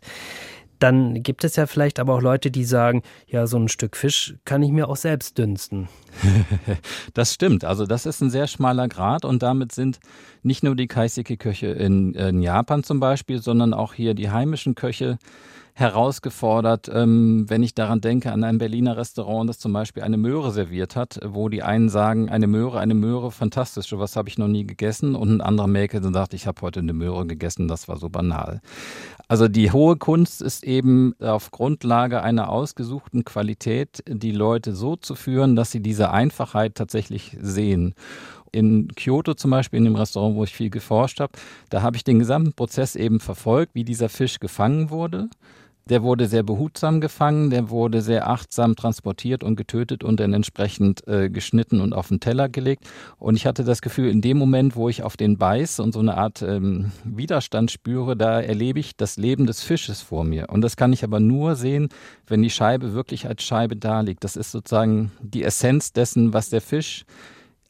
dann 0.80 1.22
gibt 1.22 1.44
es 1.44 1.56
ja 1.56 1.66
vielleicht 1.66 2.00
aber 2.00 2.14
auch 2.14 2.22
Leute, 2.22 2.50
die 2.50 2.64
sagen, 2.64 3.02
ja, 3.26 3.46
so 3.46 3.58
ein 3.58 3.68
Stück 3.68 3.96
Fisch 3.96 4.34
kann 4.46 4.62
ich 4.62 4.70
mir 4.70 4.88
auch 4.88 4.96
selbst 4.96 5.36
dünsten. 5.36 5.88
das 7.14 7.34
stimmt. 7.34 7.64
Also 7.64 7.86
das 7.86 8.06
ist 8.06 8.22
ein 8.22 8.30
sehr 8.30 8.46
schmaler 8.46 8.88
Grad 8.88 9.24
und 9.24 9.42
damit 9.42 9.72
sind 9.72 10.00
nicht 10.42 10.62
nur 10.62 10.74
die 10.74 10.86
Kaiseki-Köche 10.86 11.66
in, 11.66 12.14
in 12.14 12.40
Japan 12.40 12.82
zum 12.82 12.98
Beispiel, 12.98 13.42
sondern 13.42 13.74
auch 13.74 13.92
hier 13.92 14.14
die 14.14 14.30
heimischen 14.30 14.74
Köche 14.74 15.18
herausgefordert, 15.74 16.90
ähm, 16.92 17.44
wenn 17.48 17.62
ich 17.62 17.74
daran 17.74 18.00
denke, 18.00 18.32
an 18.32 18.44
ein 18.44 18.58
Berliner 18.58 18.96
Restaurant, 18.96 19.48
das 19.48 19.58
zum 19.58 19.72
Beispiel 19.72 20.02
eine 20.02 20.16
Möhre 20.16 20.52
serviert 20.52 20.96
hat, 20.96 21.20
wo 21.24 21.48
die 21.48 21.62
einen 21.62 21.88
sagen, 21.88 22.28
eine 22.28 22.46
Möhre, 22.46 22.78
eine 22.80 22.94
Möhre, 22.94 23.30
fantastisch, 23.30 23.88
sowas 23.88 24.16
habe 24.16 24.28
ich 24.28 24.38
noch 24.38 24.48
nie 24.48 24.66
gegessen 24.66 25.14
und 25.14 25.30
ein 25.30 25.40
anderer 25.40 25.68
Mäkel 25.68 26.02
sagt, 26.12 26.34
ich 26.34 26.46
habe 26.46 26.60
heute 26.62 26.80
eine 26.80 26.92
Möhre 26.92 27.26
gegessen, 27.26 27.68
das 27.68 27.88
war 27.88 27.96
so 27.96 28.08
banal. 28.08 28.60
Also 29.28 29.48
die 29.48 29.70
hohe 29.70 29.96
Kunst 29.96 30.42
ist 30.42 30.64
eben 30.64 31.14
auf 31.20 31.50
Grundlage 31.50 32.22
einer 32.22 32.48
ausgesuchten 32.48 33.24
Qualität, 33.24 34.02
die 34.06 34.32
Leute 34.32 34.74
so 34.74 34.96
zu 34.96 35.14
führen, 35.14 35.56
dass 35.56 35.70
sie 35.70 35.80
diese 35.80 36.10
Einfachheit 36.10 36.74
tatsächlich 36.74 37.36
sehen. 37.40 37.94
In 38.52 38.88
Kyoto 38.88 39.34
zum 39.34 39.52
Beispiel, 39.52 39.78
in 39.78 39.84
dem 39.84 39.94
Restaurant, 39.94 40.34
wo 40.34 40.42
ich 40.42 40.52
viel 40.52 40.70
geforscht 40.70 41.20
habe, 41.20 41.32
da 41.68 41.82
habe 41.82 41.96
ich 41.96 42.02
den 42.02 42.18
gesamten 42.18 42.52
Prozess 42.52 42.96
eben 42.96 43.20
verfolgt, 43.20 43.74
wie 43.74 43.84
dieser 43.84 44.08
Fisch 44.08 44.40
gefangen 44.40 44.90
wurde 44.90 45.28
der 45.90 46.02
wurde 46.02 46.26
sehr 46.26 46.44
behutsam 46.44 47.00
gefangen, 47.00 47.50
der 47.50 47.68
wurde 47.68 48.00
sehr 48.00 48.30
achtsam 48.30 48.76
transportiert 48.76 49.42
und 49.42 49.56
getötet 49.56 50.04
und 50.04 50.20
dann 50.20 50.32
entsprechend 50.32 51.06
äh, 51.08 51.28
geschnitten 51.28 51.80
und 51.80 51.92
auf 51.92 52.08
den 52.08 52.20
Teller 52.20 52.48
gelegt. 52.48 52.88
Und 53.18 53.34
ich 53.34 53.44
hatte 53.44 53.64
das 53.64 53.82
Gefühl, 53.82 54.08
in 54.08 54.22
dem 54.22 54.38
Moment, 54.38 54.76
wo 54.76 54.88
ich 54.88 55.02
auf 55.02 55.16
den 55.16 55.36
beiß 55.36 55.80
und 55.80 55.92
so 55.92 56.00
eine 56.00 56.16
Art 56.16 56.42
ähm, 56.42 56.92
Widerstand 57.04 57.72
spüre, 57.72 58.16
da 58.16 58.40
erlebe 58.40 58.78
ich 58.78 58.96
das 58.96 59.16
Leben 59.16 59.46
des 59.46 59.62
Fisches 59.62 60.00
vor 60.00 60.24
mir. 60.24 60.48
Und 60.48 60.62
das 60.62 60.76
kann 60.76 60.92
ich 60.92 61.02
aber 61.02 61.18
nur 61.18 61.56
sehen, 61.56 61.88
wenn 62.26 62.40
die 62.42 62.50
Scheibe 62.50 62.94
wirklich 62.94 63.26
als 63.26 63.42
Scheibe 63.42 63.76
da 63.76 64.00
liegt. 64.00 64.22
Das 64.22 64.36
ist 64.36 64.52
sozusagen 64.52 65.10
die 65.20 65.42
Essenz 65.42 65.92
dessen, 65.92 66.32
was 66.32 66.50
der 66.50 66.60
Fisch 66.60 67.04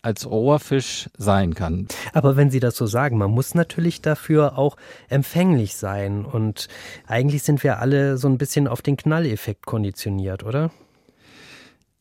als 0.03 0.29
Rohrfisch 0.31 1.11
sein 1.17 1.55
kann. 1.55 1.89
Aber 2.13 2.37
wenn 2.37 2.51
Sie 2.51 2.61
das 2.61 2.77
so 2.77 2.87
sagen, 2.87 3.19
man 3.19 3.31
muss 3.31 3.55
natürlich 3.55 4.01
dafür 4.01 4.59
auch 4.59 4.77
empfänglich 5.09 5.77
sein. 5.77 6.25
Und 6.25 6.69
eigentlich 7.07 7.43
sind 7.43 7.63
wir 7.63 7.79
alle 7.79 8.17
so 8.17 8.29
ein 8.29 8.39
bisschen 8.39 8.69
auf 8.69 8.83
den 8.83 8.97
Knalleffekt 8.97 9.67
konditioniert, 9.67 10.45
oder? 10.45 10.71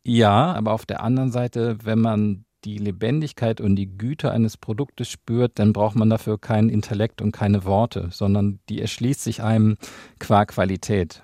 Ja, 0.03 0.53
aber 0.53 0.71
auf 0.73 0.85
der 0.85 1.03
anderen 1.03 1.31
Seite, 1.31 1.77
wenn 1.83 1.99
man 1.99 2.45
die 2.65 2.77
Lebendigkeit 2.77 3.61
und 3.61 3.75
die 3.75 3.97
Güte 3.97 4.31
eines 4.31 4.57
Produktes 4.57 5.09
spürt, 5.09 5.59
dann 5.59 5.73
braucht 5.73 5.95
man 5.95 6.09
dafür 6.09 6.37
keinen 6.37 6.69
Intellekt 6.69 7.21
und 7.21 7.31
keine 7.31 7.63
Worte, 7.63 8.09
sondern 8.11 8.59
die 8.69 8.81
erschließt 8.81 9.23
sich 9.23 9.41
einem 9.41 9.77
qua 10.19 10.45
Qualität. 10.45 11.23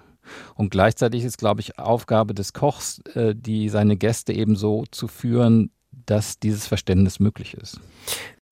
Und 0.55 0.71
gleichzeitig 0.71 1.23
ist, 1.23 1.37
glaube 1.37 1.61
ich, 1.61 1.77
Aufgabe 1.77 2.33
des 2.33 2.53
Kochs, 2.53 2.99
äh, 3.13 3.35
die 3.35 3.69
seine 3.69 3.97
Gäste 3.97 4.33
eben 4.33 4.55
so 4.55 4.85
zu 4.89 5.07
führen, 5.07 5.71
dass 6.05 6.39
dieses 6.39 6.67
Verständnis 6.67 7.19
möglich 7.19 7.53
ist. 7.55 7.79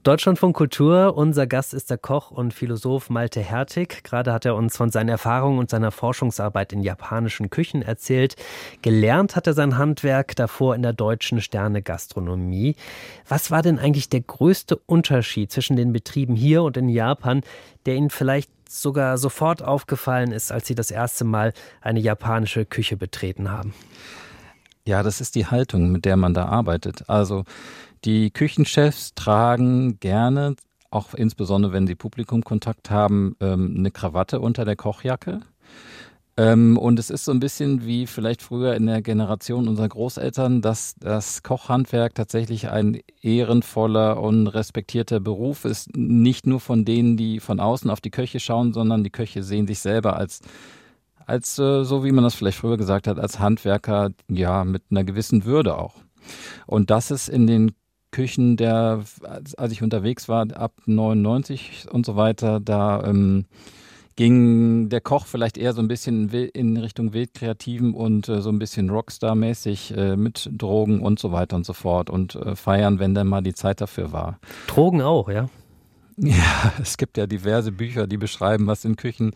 Deutschlandfunk 0.03 0.53
Kultur. 0.53 1.15
Unser 1.15 1.47
Gast 1.47 1.73
ist 1.73 1.89
der 1.89 1.97
Koch 1.97 2.29
und 2.29 2.53
Philosoph 2.53 3.09
Malte 3.09 3.39
Hertig. 3.39 4.03
Gerade 4.03 4.33
hat 4.33 4.43
er 4.43 4.55
uns 4.55 4.75
von 4.75 4.89
seinen 4.89 5.07
Erfahrungen 5.07 5.59
und 5.59 5.69
seiner 5.69 5.91
Forschungsarbeit 5.91 6.73
in 6.73 6.81
japanischen 6.81 7.49
Küchen 7.49 7.81
erzählt. 7.81 8.35
Gelernt 8.81 9.37
hat 9.37 9.47
er 9.47 9.53
sein 9.53 9.77
Handwerk 9.77 10.35
davor 10.35 10.75
in 10.75 10.81
der 10.81 10.91
deutschen 10.91 11.39
Sterne-Gastronomie. 11.39 12.75
Was 13.29 13.49
war 13.49 13.61
denn 13.61 13.79
eigentlich 13.79 14.09
der 14.09 14.19
größte 14.19 14.75
Unterschied 14.75 15.53
zwischen 15.53 15.77
den 15.77 15.93
Betrieben 15.93 16.35
hier 16.35 16.63
und 16.63 16.75
in 16.75 16.89
Japan, 16.89 17.39
der 17.85 17.95
Ihnen 17.95 18.09
vielleicht 18.09 18.51
sogar 18.69 19.17
sofort 19.17 19.63
aufgefallen 19.63 20.33
ist, 20.33 20.51
als 20.51 20.67
Sie 20.67 20.75
das 20.75 20.91
erste 20.91 21.23
Mal 21.23 21.53
eine 21.79 22.01
japanische 22.01 22.65
Küche 22.65 22.97
betreten 22.97 23.51
haben? 23.51 23.73
Ja, 24.85 25.01
das 25.01 25.21
ist 25.21 25.35
die 25.35 25.45
Haltung, 25.45 25.91
mit 25.91 26.05
der 26.05 26.17
man 26.17 26.33
da 26.33 26.45
arbeitet. 26.45 27.09
Also 27.09 27.45
die 28.03 28.31
Küchenchefs 28.31 29.13
tragen 29.15 29.99
gerne, 29.99 30.55
auch 30.91 31.13
insbesondere 31.13 31.71
wenn 31.71 31.87
sie 31.87 31.95
Publikumkontakt 31.95 32.89
haben, 32.89 33.35
ähm, 33.39 33.75
eine 33.77 33.91
Krawatte 33.91 34.41
unter 34.41 34.65
der 34.65 34.75
Kochjacke. 34.75 35.41
Ähm, 36.35 36.77
und 36.77 36.99
es 36.99 37.11
ist 37.11 37.25
so 37.25 37.31
ein 37.31 37.39
bisschen 37.39 37.85
wie 37.85 38.07
vielleicht 38.07 38.41
früher 38.41 38.75
in 38.75 38.87
der 38.87 39.01
Generation 39.01 39.67
unserer 39.67 39.87
Großeltern, 39.87 40.61
dass 40.61 40.95
das 40.99 41.43
Kochhandwerk 41.43 42.15
tatsächlich 42.15 42.69
ein 42.69 42.99
ehrenvoller 43.21 44.19
und 44.19 44.47
respektierter 44.47 45.19
Beruf 45.19 45.63
ist. 45.63 45.95
Nicht 45.95 46.47
nur 46.47 46.59
von 46.59 46.85
denen, 46.85 47.17
die 47.17 47.39
von 47.39 47.59
außen 47.59 47.89
auf 47.89 48.01
die 48.01 48.09
Köche 48.09 48.39
schauen, 48.39 48.73
sondern 48.73 49.03
die 49.03 49.11
Köche 49.11 49.43
sehen 49.43 49.67
sich 49.67 49.79
selber 49.79 50.17
als 50.17 50.41
als 51.25 51.57
äh, 51.59 51.83
so 51.83 52.03
wie 52.03 52.11
man 52.11 52.23
das 52.23 52.35
vielleicht 52.35 52.57
früher 52.57 52.77
gesagt 52.77 53.07
hat, 53.07 53.19
als 53.19 53.39
Handwerker, 53.39 54.11
ja, 54.29 54.63
mit 54.63 54.83
einer 54.91 55.03
gewissen 55.03 55.45
Würde 55.45 55.77
auch. 55.77 55.95
Und 56.65 56.89
das 56.89 57.11
ist 57.11 57.29
in 57.29 57.47
den 57.47 57.71
Küchen 58.11 58.57
der, 58.57 59.03
als 59.57 59.71
ich 59.71 59.81
unterwegs 59.81 60.29
war, 60.29 60.47
ab 60.55 60.73
99 60.85 61.87
und 61.91 62.05
so 62.05 62.15
weiter, 62.15 62.59
da 62.59 63.03
ähm, 63.03 63.45
ging 64.15 64.89
der 64.89 65.01
Koch 65.01 65.25
vielleicht 65.25 65.57
eher 65.57 65.73
so 65.73 65.81
ein 65.81 65.87
bisschen 65.87 66.29
in 66.29 66.77
Richtung 66.77 67.13
Wildkreativen 67.13 67.93
und 67.93 68.29
äh, 68.29 68.41
so 68.41 68.49
ein 68.49 68.59
bisschen 68.59 68.89
Rockstar-mäßig 68.89 69.97
äh, 69.97 70.15
mit 70.15 70.49
Drogen 70.53 71.01
und 71.01 71.19
so 71.19 71.31
weiter 71.31 71.55
und 71.55 71.65
so 71.65 71.73
fort 71.73 72.09
und 72.09 72.35
äh, 72.35 72.55
feiern, 72.55 72.99
wenn 72.99 73.15
dann 73.15 73.27
mal 73.27 73.41
die 73.41 73.55
Zeit 73.55 73.81
dafür 73.81 74.11
war. 74.11 74.39
Drogen 74.67 75.01
auch, 75.01 75.29
ja? 75.29 75.49
Ja, 76.33 76.73
es 76.81 76.97
gibt 76.97 77.17
ja 77.17 77.27
diverse 77.27 77.71
Bücher, 77.71 78.07
die 78.07 78.17
beschreiben, 78.17 78.67
was 78.67 78.85
in 78.85 78.95
Küchen 78.95 79.31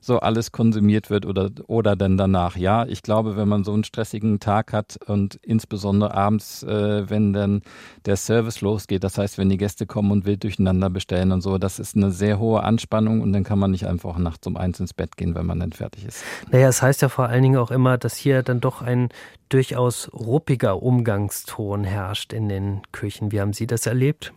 so 0.00 0.20
alles 0.20 0.52
konsumiert 0.52 1.10
wird 1.10 1.26
oder, 1.26 1.50
oder 1.66 1.96
dann 1.96 2.16
danach. 2.16 2.56
Ja, 2.56 2.86
ich 2.86 3.02
glaube, 3.02 3.36
wenn 3.36 3.48
man 3.48 3.64
so 3.64 3.72
einen 3.72 3.84
stressigen 3.84 4.40
Tag 4.40 4.72
hat 4.72 4.98
und 5.06 5.36
insbesondere 5.42 6.14
abends, 6.14 6.62
äh, 6.62 7.08
wenn 7.08 7.32
dann 7.32 7.62
der 8.06 8.16
Service 8.16 8.60
losgeht, 8.60 9.04
das 9.04 9.18
heißt, 9.18 9.38
wenn 9.38 9.48
die 9.48 9.56
Gäste 9.56 9.86
kommen 9.86 10.10
und 10.12 10.24
wild 10.24 10.44
durcheinander 10.44 10.90
bestellen 10.90 11.32
und 11.32 11.40
so, 11.40 11.58
das 11.58 11.78
ist 11.78 11.96
eine 11.96 12.10
sehr 12.10 12.38
hohe 12.38 12.62
Anspannung 12.62 13.20
und 13.20 13.32
dann 13.32 13.44
kann 13.44 13.58
man 13.58 13.72
nicht 13.72 13.86
einfach 13.86 14.16
nachts 14.18 14.46
um 14.46 14.56
eins 14.56 14.80
ins 14.80 14.94
Bett 14.94 15.16
gehen, 15.16 15.34
wenn 15.34 15.46
man 15.46 15.60
dann 15.60 15.72
fertig 15.72 16.04
ist. 16.04 16.22
Naja, 16.50 16.68
es 16.68 16.82
heißt 16.82 17.02
ja 17.02 17.08
vor 17.08 17.26
allen 17.26 17.42
Dingen 17.42 17.56
auch 17.56 17.70
immer, 17.70 17.98
dass 17.98 18.16
hier 18.16 18.42
dann 18.42 18.60
doch 18.60 18.82
ein 18.82 19.08
durchaus 19.48 20.10
ruppiger 20.12 20.82
Umgangston 20.82 21.84
herrscht 21.84 22.32
in 22.32 22.48
den 22.48 22.82
Küchen. 22.92 23.32
Wie 23.32 23.40
haben 23.40 23.52
Sie 23.52 23.66
das 23.66 23.86
erlebt? 23.86 24.32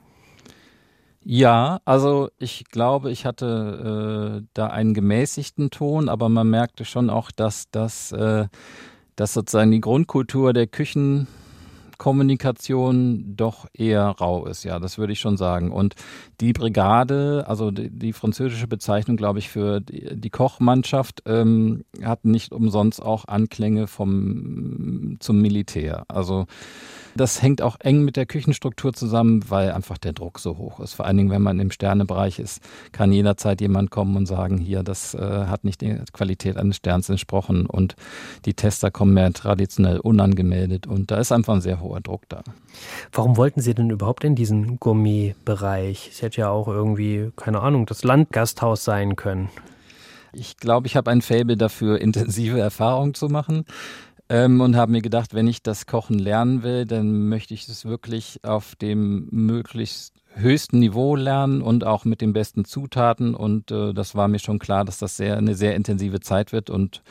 Ja, 1.26 1.80
also 1.86 2.30
ich 2.38 2.66
glaube, 2.66 3.10
ich 3.10 3.26
hatte 3.26 4.42
äh, 4.44 4.48
da 4.54 4.68
einen 4.68 4.94
gemäßigten 4.94 5.70
Ton, 5.72 6.10
aber 6.10 6.28
man 6.28 6.50
merkte 6.50 6.84
schon 6.84 7.10
auch, 7.10 7.32
dass 7.32 7.70
das 7.72 8.12
äh, 8.12 8.48
dass 9.16 9.34
sozusagen 9.34 9.72
die 9.72 9.82
Grundkultur 9.82 10.54
der 10.54 10.68
Küchenkommunikation 11.94 13.36
doch 13.36 13.68
eher 13.74 14.06
rau 14.08 14.46
ist, 14.46 14.64
ja, 14.64 14.80
das 14.80 14.98
würde 14.98 15.14
ich 15.14 15.20
schon 15.20 15.38
sagen. 15.38 15.72
Und 15.72 15.96
die 16.40 16.54
Brigade, 16.54 17.46
also 17.48 17.72
die, 17.72 17.90
die 17.90 18.14
französische 18.14 18.68
Bezeichnung, 18.68 19.18
glaube 19.18 19.40
ich, 19.40 19.50
für 19.50 19.80
die, 19.80 20.16
die 20.16 20.30
Kochmannschaft, 20.30 21.24
ähm, 21.26 21.84
hat 22.04 22.26
nicht 22.26 22.52
umsonst 22.52 23.02
auch 23.02 23.26
Anklänge 23.26 23.88
vom 23.88 25.18
zum 25.20 25.42
Militär. 25.42 26.06
Also 26.08 26.46
das 27.16 27.42
hängt 27.42 27.62
auch 27.62 27.78
eng 27.80 28.04
mit 28.04 28.18
der 28.18 28.26
Küchenstruktur 28.26 28.94
zusammen, 28.94 29.46
weil 29.50 29.72
einfach 29.72 29.98
der 29.98 30.14
Druck 30.14 30.40
so 30.40 30.58
hoch 30.58 30.80
ist. 30.80 30.94
Vor 30.94 31.06
allen 31.06 31.18
Dingen, 31.18 31.30
wenn 31.30 31.42
man 31.42 31.60
im 31.60 31.70
Sternebereich 31.70 32.40
ist, 32.40 32.62
kann 32.92 33.12
jederzeit 33.12 33.62
jemand 33.62 33.92
kommen 33.92 34.16
und 34.16 34.26
sagen, 34.26 34.58
hier, 34.58 34.82
das 34.84 35.14
äh, 35.14 35.46
hat 35.48 35.64
nicht 35.64 35.82
der 35.82 36.06
Qualität 36.12 36.58
eines 36.58 36.78
Sterns 36.78 37.10
entsprochen 37.10 37.68
und 37.68 37.96
die 38.46 38.56
Tester 38.56 38.90
kommen 38.90 39.14
mehr 39.14 39.32
traditionell 39.32 40.00
unangemeldet 40.00 40.88
und 40.88 41.12
da 41.12 41.18
ist 41.18 41.32
einfach 41.32 41.54
ein 41.54 41.62
sehr 41.62 41.82
hoher 41.84 42.02
Druck 42.02 42.28
da. 42.30 42.44
Warum 43.12 43.38
wollten 43.38 43.62
Sie 43.62 43.76
denn 43.76 43.90
überhaupt 43.90 44.24
in 44.24 44.36
diesen 44.36 44.80
Gourmet-Bereich? 44.80 46.10
Es 46.12 46.22
hätte 46.22 46.42
ja 46.42 46.50
auch 46.50 46.68
irgendwie, 46.68 47.32
keine 47.36 47.62
Ahnung, 47.62 47.86
das 47.86 48.04
Landgasthaus 48.04 48.84
sein 48.84 49.16
können. 49.16 49.50
Ich 50.32 50.58
glaube, 50.58 50.88
ich 50.88 50.96
habe 50.96 51.12
ein 51.12 51.22
Faible 51.22 51.58
dafür, 51.58 52.02
intensive 52.02 52.60
Erfahrungen 52.60 53.14
zu 53.14 53.28
machen 53.28 53.66
ähm, 54.30 54.62
und 54.62 54.76
habe 54.76 54.92
mir 54.92 55.02
gedacht, 55.02 55.34
wenn 55.34 55.48
ich 55.48 55.62
das 55.62 55.86
Kochen 55.86 56.18
lernen 56.18 56.64
will, 56.64 56.86
dann 56.86 57.30
möchte 57.30 57.54
ich 57.54 57.68
es 57.68 57.86
wirklich 57.86 58.40
auf 58.44 58.76
dem 58.76 59.28
möglichst 59.32 60.14
höchsten 60.36 60.80
Niveau 60.80 61.16
lernen 61.16 61.62
und 61.62 61.86
auch 61.86 62.06
mit 62.06 62.22
den 62.22 62.34
besten 62.34 62.66
Zutaten. 62.66 63.36
Und 63.36 63.72
äh, 63.72 63.94
das 63.94 64.16
war 64.16 64.28
mir 64.28 64.40
schon 64.40 64.60
klar, 64.60 64.86
dass 64.86 64.98
das 64.98 65.18
sehr 65.18 65.38
eine 65.38 65.56
sehr 65.56 65.76
intensive 65.76 66.20
Zeit 66.20 66.52
wird 66.52 66.70
und 66.70 67.04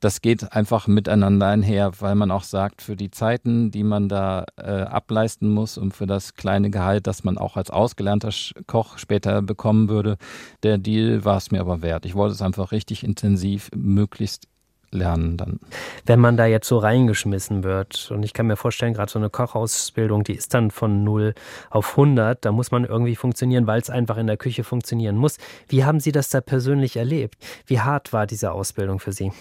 das 0.00 0.20
geht 0.20 0.52
einfach 0.52 0.86
miteinander 0.86 1.46
einher, 1.46 1.92
weil 2.00 2.14
man 2.14 2.30
auch 2.30 2.44
sagt, 2.44 2.82
für 2.82 2.96
die 2.96 3.10
Zeiten, 3.10 3.70
die 3.70 3.82
man 3.82 4.08
da 4.08 4.44
äh, 4.56 4.62
ableisten 4.62 5.48
muss 5.48 5.78
und 5.78 5.92
für 5.92 6.06
das 6.06 6.34
kleine 6.34 6.70
Gehalt, 6.70 7.06
das 7.06 7.24
man 7.24 7.38
auch 7.38 7.56
als 7.56 7.70
ausgelernter 7.70 8.30
Koch 8.66 8.98
später 8.98 9.42
bekommen 9.42 9.88
würde, 9.88 10.16
der 10.62 10.78
Deal 10.78 11.24
war 11.24 11.36
es 11.36 11.50
mir 11.50 11.60
aber 11.60 11.82
wert. 11.82 12.06
Ich 12.06 12.14
wollte 12.14 12.34
es 12.34 12.42
einfach 12.42 12.72
richtig 12.72 13.02
intensiv, 13.02 13.70
möglichst 13.74 14.46
lernen 14.90 15.36
dann. 15.36 15.60
Wenn 16.06 16.20
man 16.20 16.36
da 16.36 16.46
jetzt 16.46 16.68
so 16.68 16.78
reingeschmissen 16.78 17.62
wird, 17.62 18.10
und 18.10 18.22
ich 18.22 18.32
kann 18.32 18.46
mir 18.46 18.56
vorstellen, 18.56 18.94
gerade 18.94 19.10
so 19.10 19.18
eine 19.18 19.30
Kochausbildung, 19.30 20.24
die 20.24 20.34
ist 20.34 20.54
dann 20.54 20.70
von 20.70 21.04
0 21.04 21.34
auf 21.70 21.90
100, 21.90 22.44
da 22.44 22.52
muss 22.52 22.70
man 22.70 22.84
irgendwie 22.84 23.16
funktionieren, 23.16 23.66
weil 23.66 23.80
es 23.80 23.90
einfach 23.90 24.16
in 24.16 24.26
der 24.26 24.36
Küche 24.36 24.64
funktionieren 24.64 25.16
muss. 25.16 25.36
Wie 25.68 25.84
haben 25.84 26.00
Sie 26.00 26.12
das 26.12 26.30
da 26.30 26.40
persönlich 26.40 26.96
erlebt? 26.96 27.36
Wie 27.66 27.80
hart 27.80 28.12
war 28.12 28.26
diese 28.26 28.52
Ausbildung 28.52 28.98
für 28.98 29.12
Sie? 29.12 29.32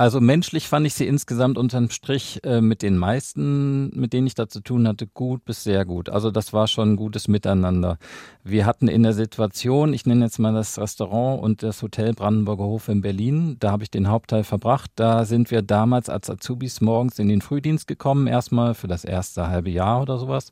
Also 0.00 0.18
menschlich 0.22 0.66
fand 0.66 0.86
ich 0.86 0.94
sie 0.94 1.06
insgesamt 1.06 1.58
unterm 1.58 1.90
Strich 1.90 2.40
äh, 2.42 2.62
mit 2.62 2.80
den 2.80 2.96
meisten, 2.96 3.90
mit 3.90 4.14
denen 4.14 4.26
ich 4.26 4.34
da 4.34 4.48
zu 4.48 4.60
tun 4.60 4.88
hatte, 4.88 5.06
gut 5.06 5.44
bis 5.44 5.62
sehr 5.62 5.84
gut. 5.84 6.08
Also 6.08 6.30
das 6.30 6.54
war 6.54 6.68
schon 6.68 6.92
ein 6.92 6.96
gutes 6.96 7.28
Miteinander. 7.28 7.98
Wir 8.42 8.64
hatten 8.64 8.88
in 8.88 9.02
der 9.02 9.12
Situation, 9.12 9.92
ich 9.92 10.06
nenne 10.06 10.24
jetzt 10.24 10.38
mal 10.38 10.54
das 10.54 10.78
Restaurant 10.78 11.42
und 11.42 11.62
das 11.62 11.82
Hotel 11.82 12.14
Brandenburger 12.14 12.64
Hof 12.64 12.88
in 12.88 13.02
Berlin, 13.02 13.58
da 13.60 13.72
habe 13.72 13.82
ich 13.82 13.90
den 13.90 14.08
Hauptteil 14.08 14.42
verbracht. 14.42 14.90
Da 14.94 15.26
sind 15.26 15.50
wir 15.50 15.60
damals 15.60 16.08
als 16.08 16.30
Azubis 16.30 16.80
morgens 16.80 17.18
in 17.18 17.28
den 17.28 17.42
Frühdienst 17.42 17.86
gekommen, 17.86 18.26
erstmal 18.26 18.72
für 18.72 18.88
das 18.88 19.04
erste 19.04 19.48
halbe 19.48 19.68
Jahr 19.68 20.00
oder 20.00 20.16
sowas. 20.16 20.50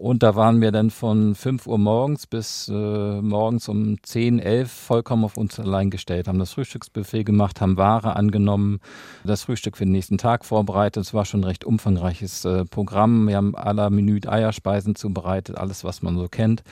Und 0.00 0.22
da 0.22 0.34
waren 0.34 0.62
wir 0.62 0.72
dann 0.72 0.88
von 0.88 1.34
5 1.34 1.66
Uhr 1.66 1.76
morgens 1.76 2.26
bis 2.26 2.68
äh, 2.68 2.72
morgens 3.20 3.68
um 3.68 4.02
10, 4.02 4.38
11 4.38 4.72
vollkommen 4.72 5.24
auf 5.24 5.36
uns 5.36 5.60
allein 5.60 5.90
gestellt, 5.90 6.26
haben 6.26 6.38
das 6.38 6.54
Frühstücksbuffet 6.54 7.24
gemacht, 7.24 7.60
haben 7.60 7.76
Ware 7.76 8.16
angenommen, 8.16 8.80
das 9.24 9.42
Frühstück 9.42 9.76
für 9.76 9.84
den 9.84 9.92
nächsten 9.92 10.16
Tag 10.16 10.46
vorbereitet. 10.46 11.04
Es 11.04 11.12
war 11.12 11.26
schon 11.26 11.40
ein 11.40 11.44
recht 11.44 11.66
umfangreiches 11.66 12.46
äh, 12.46 12.64
Programm. 12.64 13.28
Wir 13.28 13.36
haben 13.36 13.54
aller 13.54 13.90
Minute 13.90 14.32
Eierspeisen 14.32 14.94
zubereitet, 14.94 15.58
alles, 15.58 15.84
was 15.84 16.00
man 16.00 16.16
so 16.16 16.28
kennt. 16.28 16.62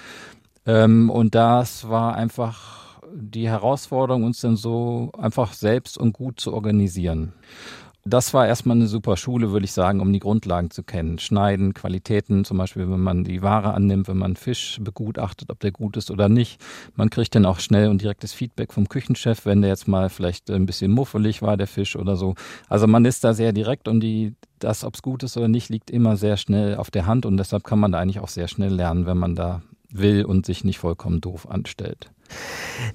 Ähm, 0.65 1.11
und 1.11 1.35
das 1.35 1.87
war 1.87 2.15
einfach 2.15 3.03
die 3.13 3.47
Herausforderung, 3.47 4.25
uns 4.25 4.41
dann 4.41 4.57
so 4.57 5.13
einfach 5.19 5.53
selbst 5.53 5.99
und 5.99 6.15
gut 6.15 6.41
zu 6.41 6.55
organisieren. 6.55 7.35
Das 8.09 8.33
war 8.33 8.47
erstmal 8.47 8.77
eine 8.77 8.87
super 8.87 9.19
Schule, 9.19 9.53
würde 9.53 9.67
ich 9.67 9.73
sagen, 9.73 10.01
um 10.01 10.11
die 10.15 10.19
Grundlagen 10.19 10.71
zu 10.71 10.83
kennen. 10.83 11.19
Schneiden, 11.19 11.75
Qualitäten, 11.75 12.47
zum 12.47 12.57
Beispiel, 12.57 12.89
wenn 12.89 13.01
man 13.01 13.23
die 13.23 13.43
Ware 13.43 13.75
annimmt, 13.75 14.09
wenn 14.09 14.17
man 14.17 14.35
Fisch 14.35 14.79
begutachtet, 14.81 15.51
ob 15.51 15.61
der 15.61 15.73
gut 15.73 15.99
ist 15.99 16.11
oder 16.11 16.31
nicht. 16.31 16.59
Man 16.95 17.11
kriegt 17.11 17.35
dann 17.35 17.45
auch 17.45 17.61
schnell 17.61 17.89
und 17.89 18.01
direktes 18.01 18.33
Feedback 18.33 18.73
vom 18.73 18.89
Küchenchef, 18.89 19.45
wenn 19.45 19.61
der 19.61 19.69
jetzt 19.69 19.89
mal 19.89 20.09
vielleicht 20.09 20.51
ein 20.51 20.65
bisschen 20.65 20.91
muffelig 20.91 21.43
war, 21.43 21.59
der 21.59 21.67
Fisch 21.67 21.97
oder 21.97 22.17
so. 22.17 22.35
Also 22.71 22.87
man 22.87 23.05
ist 23.05 23.25
da 23.25 23.35
sehr 23.35 23.53
direkt 23.53 23.89
und 23.89 24.01
die, 24.01 24.35
das, 24.59 24.85
ob 24.85 24.95
es 24.95 25.03
gut 25.03 25.23
ist 25.23 25.37
oder 25.37 25.49
nicht, 25.49 25.69
liegt 25.69 25.91
immer 25.91 26.17
sehr 26.17 26.39
schnell 26.39 26.77
auf 26.77 26.91
der 26.91 27.05
Hand 27.05 27.27
und 27.27 27.37
deshalb 27.37 27.65
kann 27.65 27.79
man 27.79 27.93
da 27.93 27.99
eigentlich 27.99 28.21
auch 28.21 28.29
sehr 28.29 28.49
schnell 28.49 28.73
lernen, 28.73 29.05
wenn 29.05 29.19
man 29.19 29.35
da 29.35 29.61
will 29.91 30.25
und 30.25 30.47
sich 30.47 30.65
nicht 30.65 30.79
vollkommen 30.79 31.21
doof 31.21 31.49
anstellt. 31.49 32.11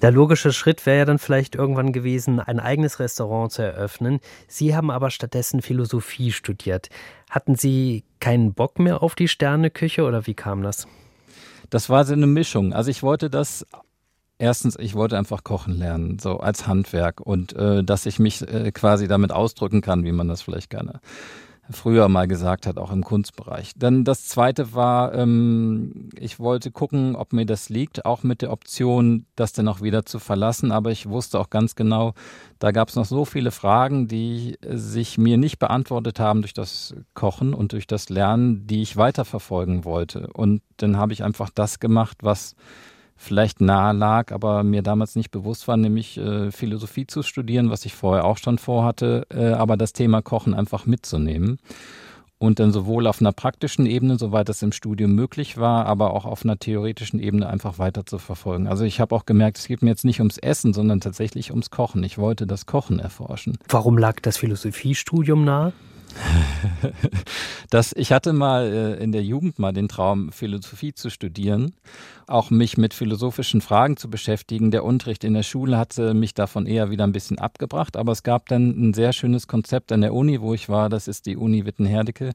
Der 0.01 0.11
logische 0.11 0.53
Schritt 0.53 0.85
wäre 0.85 0.99
ja 0.99 1.05
dann 1.05 1.17
vielleicht 1.17 1.55
irgendwann 1.55 1.91
gewesen, 1.91 2.39
ein 2.39 2.59
eigenes 2.59 2.99
Restaurant 2.99 3.51
zu 3.51 3.63
eröffnen. 3.63 4.19
Sie 4.47 4.75
haben 4.75 4.91
aber 4.91 5.09
stattdessen 5.09 5.61
Philosophie 5.61 6.31
studiert. 6.31 6.89
Hatten 7.29 7.55
Sie 7.55 8.03
keinen 8.19 8.53
Bock 8.53 8.79
mehr 8.79 9.01
auf 9.01 9.15
die 9.15 9.27
Sterneküche 9.27 10.03
oder 10.03 10.27
wie 10.27 10.35
kam 10.35 10.61
das? 10.61 10.87
Das 11.69 11.89
war 11.89 12.05
so 12.05 12.13
eine 12.13 12.27
Mischung. 12.27 12.73
Also 12.73 12.91
ich 12.91 13.03
wollte 13.03 13.29
das 13.29 13.65
Erstens, 14.39 14.77
ich 14.77 14.95
wollte 14.95 15.17
einfach 15.17 15.43
kochen 15.43 15.77
lernen, 15.77 16.17
so 16.19 16.39
als 16.39 16.67
Handwerk 16.67 17.21
und 17.21 17.53
äh, 17.53 17.83
dass 17.83 18.05
ich 18.05 18.17
mich 18.19 18.41
äh, 18.41 18.71
quasi 18.71 19.07
damit 19.07 19.31
ausdrücken 19.31 19.81
kann, 19.81 20.03
wie 20.03 20.11
man 20.11 20.27
das 20.27 20.41
vielleicht 20.41 20.69
gerne 20.69 20.99
früher 21.69 22.09
mal 22.09 22.27
gesagt 22.27 22.67
hat, 22.67 22.77
auch 22.77 22.91
im 22.91 23.03
Kunstbereich. 23.03 23.71
Dann 23.77 24.03
das 24.03 24.25
zweite 24.25 24.73
war, 24.73 25.13
ähm, 25.13 26.09
ich 26.19 26.39
wollte 26.39 26.71
gucken, 26.71 27.15
ob 27.15 27.31
mir 27.31 27.45
das 27.45 27.69
liegt, 27.69 28.05
auch 28.05 28.23
mit 28.23 28.41
der 28.41 28.51
Option, 28.51 29.25
das 29.35 29.53
dann 29.53 29.67
auch 29.67 29.81
wieder 29.81 30.05
zu 30.05 30.19
verlassen. 30.19 30.71
Aber 30.71 30.91
ich 30.91 31.07
wusste 31.07 31.39
auch 31.39 31.49
ganz 31.49 31.75
genau, 31.75 32.13
da 32.59 32.71
gab 32.71 32.89
es 32.89 32.95
noch 32.95 33.05
so 33.05 33.25
viele 33.25 33.51
Fragen, 33.51 34.07
die 34.07 34.57
sich 34.67 35.17
mir 35.17 35.37
nicht 35.37 35.59
beantwortet 35.59 36.19
haben 36.19 36.41
durch 36.41 36.53
das 36.53 36.95
Kochen 37.13 37.53
und 37.53 37.71
durch 37.71 37.87
das 37.87 38.09
Lernen, 38.09 38.67
die 38.67 38.81
ich 38.81 38.97
weiterverfolgen 38.97 39.85
wollte. 39.85 40.27
Und 40.33 40.61
dann 40.77 40.97
habe 40.97 41.13
ich 41.13 41.23
einfach 41.23 41.49
das 41.49 41.79
gemacht, 41.79 42.17
was 42.21 42.55
vielleicht 43.23 43.61
nahe 43.61 43.93
lag, 43.93 44.31
aber 44.31 44.63
mir 44.63 44.81
damals 44.81 45.15
nicht 45.15 45.31
bewusst 45.31 45.67
war, 45.67 45.77
nämlich 45.77 46.17
äh, 46.17 46.51
Philosophie 46.51 47.07
zu 47.07 47.23
studieren, 47.23 47.69
was 47.69 47.85
ich 47.85 47.93
vorher 47.93 48.25
auch 48.25 48.37
schon 48.37 48.57
vorhatte, 48.57 49.25
äh, 49.33 49.53
aber 49.53 49.77
das 49.77 49.93
Thema 49.93 50.21
Kochen 50.21 50.53
einfach 50.53 50.85
mitzunehmen. 50.85 51.57
Und 52.39 52.59
dann 52.59 52.73
sowohl 52.73 53.07
auf 53.07 53.21
einer 53.21 53.31
praktischen 53.31 53.85
Ebene, 53.85 54.17
soweit 54.17 54.49
das 54.49 54.61
im 54.61 54.73
Studium 54.73 55.15
möglich 55.15 55.57
war, 55.57 55.85
aber 55.85 56.13
auch 56.13 56.25
auf 56.25 56.43
einer 56.43 56.59
theoretischen 56.59 57.21
Ebene 57.21 57.47
einfach 57.47 57.79
weiter 57.79 58.05
zu 58.05 58.17
verfolgen. 58.17 58.67
Also 58.67 58.83
ich 58.83 58.99
habe 58.99 59.15
auch 59.15 59.25
gemerkt, 59.25 59.59
es 59.59 59.67
geht 59.67 59.81
mir 59.81 59.89
jetzt 59.89 60.03
nicht 60.03 60.19
ums 60.19 60.37
Essen, 60.37 60.73
sondern 60.73 60.99
tatsächlich 60.99 61.51
ums 61.51 61.69
Kochen. 61.69 62.03
Ich 62.03 62.17
wollte 62.17 62.45
das 62.45 62.65
Kochen 62.65 62.99
erforschen. 62.99 63.57
Warum 63.69 63.97
lag 63.97 64.19
das 64.19 64.35
Philosophiestudium 64.35 65.45
nahe? 65.45 65.71
das, 67.69 67.93
ich 67.95 68.11
hatte 68.11 68.33
mal 68.33 68.71
äh, 68.71 69.03
in 69.03 69.11
der 69.11 69.23
Jugend 69.23 69.59
mal 69.59 69.73
den 69.73 69.87
Traum, 69.87 70.31
Philosophie 70.31 70.93
zu 70.93 71.09
studieren, 71.09 71.73
auch 72.27 72.49
mich 72.49 72.77
mit 72.77 72.93
philosophischen 72.93 73.61
Fragen 73.61 73.97
zu 73.97 74.09
beschäftigen. 74.09 74.71
Der 74.71 74.83
Unterricht 74.83 75.23
in 75.23 75.33
der 75.33 75.43
Schule 75.43 75.77
hatte 75.77 76.13
mich 76.13 76.33
davon 76.33 76.65
eher 76.65 76.89
wieder 76.89 77.05
ein 77.05 77.11
bisschen 77.11 77.39
abgebracht, 77.39 77.97
aber 77.97 78.11
es 78.11 78.23
gab 78.23 78.47
dann 78.47 78.69
ein 78.69 78.93
sehr 78.93 79.13
schönes 79.13 79.47
Konzept 79.47 79.91
an 79.91 80.01
der 80.01 80.13
Uni, 80.13 80.41
wo 80.41 80.53
ich 80.53 80.69
war, 80.69 80.89
das 80.89 81.07
ist 81.07 81.25
die 81.25 81.37
Uni 81.37 81.65
Wittenherdecke 81.65 82.33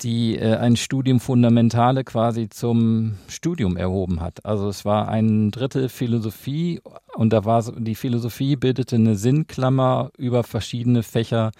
die 0.00 0.36
äh, 0.36 0.56
ein 0.56 0.76
Studium 0.76 1.20
Fundamentale 1.20 2.04
quasi 2.04 2.48
zum 2.48 3.14
Studium 3.28 3.76
erhoben 3.76 4.20
hat. 4.20 4.44
Also 4.44 4.68
es 4.68 4.84
war 4.84 5.08
ein 5.08 5.50
Drittel 5.50 5.88
Philosophie 5.88 6.80
und 7.14 7.32
da 7.32 7.44
war 7.44 7.62
die 7.62 7.94
Philosophie 7.94 8.56
bildete 8.56 8.96
eine 8.96 9.16
Sinnklammer 9.16 10.10
über 10.18 10.42
verschiedene 10.42 11.02
Fächer 11.02 11.52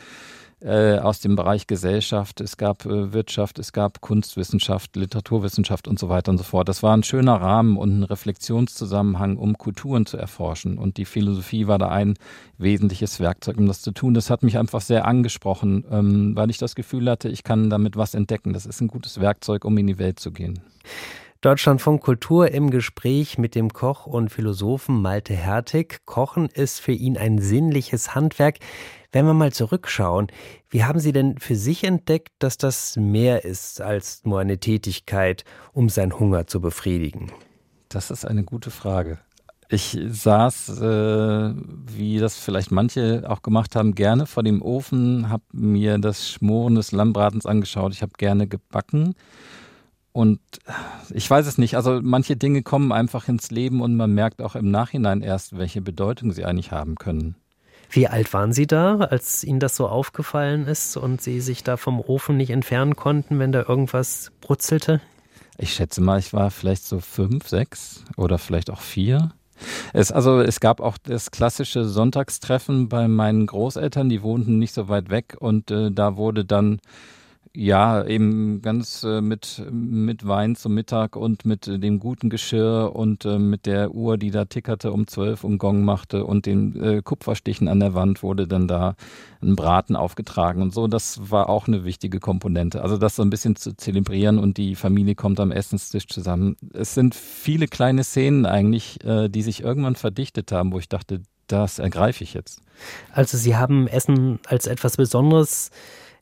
äh, 0.64 0.98
aus 0.98 1.20
dem 1.20 1.36
Bereich 1.36 1.66
Gesellschaft, 1.66 2.40
es 2.40 2.56
gab 2.56 2.86
äh, 2.86 3.12
Wirtschaft, 3.12 3.58
es 3.58 3.72
gab 3.72 4.00
Kunstwissenschaft, 4.00 4.96
Literaturwissenschaft 4.96 5.86
und 5.86 5.98
so 5.98 6.08
weiter 6.08 6.30
und 6.30 6.38
so 6.38 6.44
fort. 6.44 6.68
Das 6.68 6.82
war 6.82 6.96
ein 6.96 7.02
schöner 7.02 7.34
Rahmen 7.34 7.76
und 7.76 7.98
ein 7.98 8.02
Reflexionszusammenhang, 8.02 9.36
um 9.36 9.58
Kulturen 9.58 10.06
zu 10.06 10.16
erforschen. 10.16 10.78
Und 10.78 10.96
die 10.96 11.04
Philosophie 11.04 11.66
war 11.66 11.78
da 11.78 11.88
ein 11.88 12.14
wesentliches 12.56 13.20
Werkzeug, 13.20 13.58
um 13.58 13.66
das 13.66 13.82
zu 13.82 13.92
tun. 13.92 14.14
Das 14.14 14.30
hat 14.30 14.42
mich 14.42 14.56
einfach 14.56 14.80
sehr 14.80 15.04
angesprochen, 15.04 15.84
ähm, 15.90 16.34
weil 16.34 16.48
ich 16.48 16.56
das 16.56 16.74
Gefühl 16.74 17.10
hatte, 17.10 17.28
ich 17.28 17.44
kann 17.44 17.68
damit 17.68 17.96
was 17.96 18.14
entdecken. 18.14 18.54
Das 18.54 18.64
ist 18.64 18.80
ein 18.80 18.88
gutes 18.88 19.20
Werkzeug, 19.20 19.66
um 19.66 19.76
in 19.76 19.86
die 19.86 19.98
Welt 19.98 20.18
zu 20.18 20.32
gehen. 20.32 20.60
Deutschlandfunk 21.44 22.02
Kultur 22.02 22.52
im 22.52 22.70
Gespräch 22.70 23.36
mit 23.36 23.54
dem 23.54 23.70
Koch 23.70 24.06
und 24.06 24.30
Philosophen 24.30 25.02
Malte 25.02 25.34
Hertig. 25.34 25.98
Kochen 26.06 26.48
ist 26.48 26.80
für 26.80 26.92
ihn 26.92 27.18
ein 27.18 27.36
sinnliches 27.36 28.14
Handwerk. 28.14 28.60
Wenn 29.12 29.26
wir 29.26 29.34
mal 29.34 29.52
zurückschauen, 29.52 30.28
wie 30.70 30.84
haben 30.84 31.00
Sie 31.00 31.12
denn 31.12 31.36
für 31.36 31.54
sich 31.54 31.84
entdeckt, 31.84 32.30
dass 32.38 32.56
das 32.56 32.96
mehr 32.96 33.44
ist 33.44 33.82
als 33.82 34.24
nur 34.24 34.40
eine 34.40 34.56
Tätigkeit, 34.56 35.44
um 35.74 35.90
seinen 35.90 36.18
Hunger 36.18 36.46
zu 36.46 36.62
befriedigen? 36.62 37.30
Das 37.90 38.10
ist 38.10 38.24
eine 38.24 38.44
gute 38.44 38.70
Frage. 38.70 39.18
Ich 39.68 39.98
saß, 40.02 40.80
äh, 40.80 41.54
wie 41.94 42.20
das 42.20 42.38
vielleicht 42.38 42.70
manche 42.70 43.24
auch 43.28 43.42
gemacht 43.42 43.76
haben, 43.76 43.94
gerne 43.94 44.24
vor 44.24 44.44
dem 44.44 44.62
Ofen, 44.62 45.28
habe 45.28 45.44
mir 45.52 45.98
das 45.98 46.26
Schmoren 46.26 46.76
des 46.76 46.92
Lammbratens 46.92 47.44
angeschaut. 47.44 47.92
Ich 47.92 48.00
habe 48.00 48.12
gerne 48.16 48.46
gebacken 48.48 49.14
und 50.14 50.38
ich 51.12 51.28
weiß 51.28 51.44
es 51.48 51.58
nicht, 51.58 51.74
also 51.74 51.98
manche 52.00 52.36
Dinge 52.36 52.62
kommen 52.62 52.92
einfach 52.92 53.26
ins 53.26 53.50
Leben 53.50 53.80
und 53.80 53.96
man 53.96 54.14
merkt 54.14 54.40
auch 54.40 54.54
im 54.54 54.70
Nachhinein 54.70 55.22
erst, 55.22 55.58
welche 55.58 55.80
Bedeutung 55.82 56.30
sie 56.30 56.44
eigentlich 56.44 56.70
haben 56.70 56.94
können. 56.94 57.34
Wie 57.90 58.06
alt 58.06 58.32
waren 58.32 58.52
Sie 58.52 58.68
da, 58.68 58.98
als 58.98 59.42
Ihnen 59.42 59.58
das 59.58 59.74
so 59.74 59.88
aufgefallen 59.88 60.68
ist 60.68 60.96
und 60.96 61.20
Sie 61.20 61.40
sich 61.40 61.64
da 61.64 61.76
vom 61.76 61.98
Ofen 61.98 62.36
nicht 62.36 62.50
entfernen 62.50 62.94
konnten, 62.94 63.40
wenn 63.40 63.50
da 63.50 63.64
irgendwas 63.68 64.30
brutzelte? 64.40 65.00
Ich 65.58 65.74
schätze 65.74 66.00
mal, 66.00 66.20
ich 66.20 66.32
war 66.32 66.52
vielleicht 66.52 66.84
so 66.84 67.00
fünf, 67.00 67.48
sechs 67.48 68.04
oder 68.16 68.38
vielleicht 68.38 68.70
auch 68.70 68.82
vier. 68.82 69.32
Es, 69.92 70.12
also 70.12 70.40
es 70.40 70.60
gab 70.60 70.80
auch 70.80 70.96
das 70.96 71.32
klassische 71.32 71.84
Sonntagstreffen 71.84 72.88
bei 72.88 73.08
meinen 73.08 73.46
Großeltern, 73.46 74.08
die 74.08 74.22
wohnten 74.22 74.60
nicht 74.60 74.74
so 74.74 74.88
weit 74.88 75.10
weg 75.10 75.36
und 75.40 75.72
äh, 75.72 75.90
da 75.90 76.16
wurde 76.16 76.44
dann 76.44 76.80
ja, 77.56 78.04
eben 78.04 78.62
ganz 78.62 79.04
äh, 79.04 79.20
mit, 79.20 79.62
mit 79.70 80.26
Wein 80.26 80.56
zum 80.56 80.74
Mittag 80.74 81.14
und 81.14 81.44
mit 81.44 81.68
äh, 81.68 81.78
dem 81.78 82.00
guten 82.00 82.28
Geschirr 82.28 82.90
und 82.94 83.24
äh, 83.24 83.38
mit 83.38 83.66
der 83.66 83.94
Uhr, 83.94 84.18
die 84.18 84.32
da 84.32 84.44
tickerte 84.44 84.90
um 84.90 85.06
zwölf 85.06 85.44
und 85.44 85.58
Gong 85.58 85.84
machte 85.84 86.24
und 86.24 86.46
den 86.46 86.82
äh, 86.82 87.02
Kupferstichen 87.02 87.68
an 87.68 87.78
der 87.78 87.94
Wand 87.94 88.24
wurde 88.24 88.48
dann 88.48 88.66
da 88.66 88.96
ein 89.40 89.54
Braten 89.54 89.94
aufgetragen 89.94 90.62
und 90.62 90.74
so. 90.74 90.88
Das 90.88 91.30
war 91.30 91.48
auch 91.48 91.68
eine 91.68 91.84
wichtige 91.84 92.18
Komponente. 92.18 92.82
Also 92.82 92.98
das 92.98 93.14
so 93.14 93.22
ein 93.22 93.30
bisschen 93.30 93.54
zu 93.54 93.76
zelebrieren 93.76 94.38
und 94.38 94.56
die 94.56 94.74
Familie 94.74 95.14
kommt 95.14 95.38
am 95.38 95.52
Essenstisch 95.52 96.08
zusammen. 96.08 96.56
Es 96.72 96.94
sind 96.94 97.14
viele 97.14 97.68
kleine 97.68 98.02
Szenen 98.02 98.46
eigentlich, 98.46 99.04
äh, 99.04 99.28
die 99.28 99.42
sich 99.42 99.62
irgendwann 99.62 99.94
verdichtet 99.94 100.50
haben, 100.50 100.72
wo 100.72 100.80
ich 100.80 100.88
dachte, 100.88 101.22
das 101.46 101.78
ergreife 101.78 102.24
ich 102.24 102.34
jetzt. 102.34 102.62
Also 103.12 103.36
Sie 103.38 103.54
haben 103.54 103.86
Essen 103.86 104.40
als 104.46 104.66
etwas 104.66 104.96
Besonderes 104.96 105.70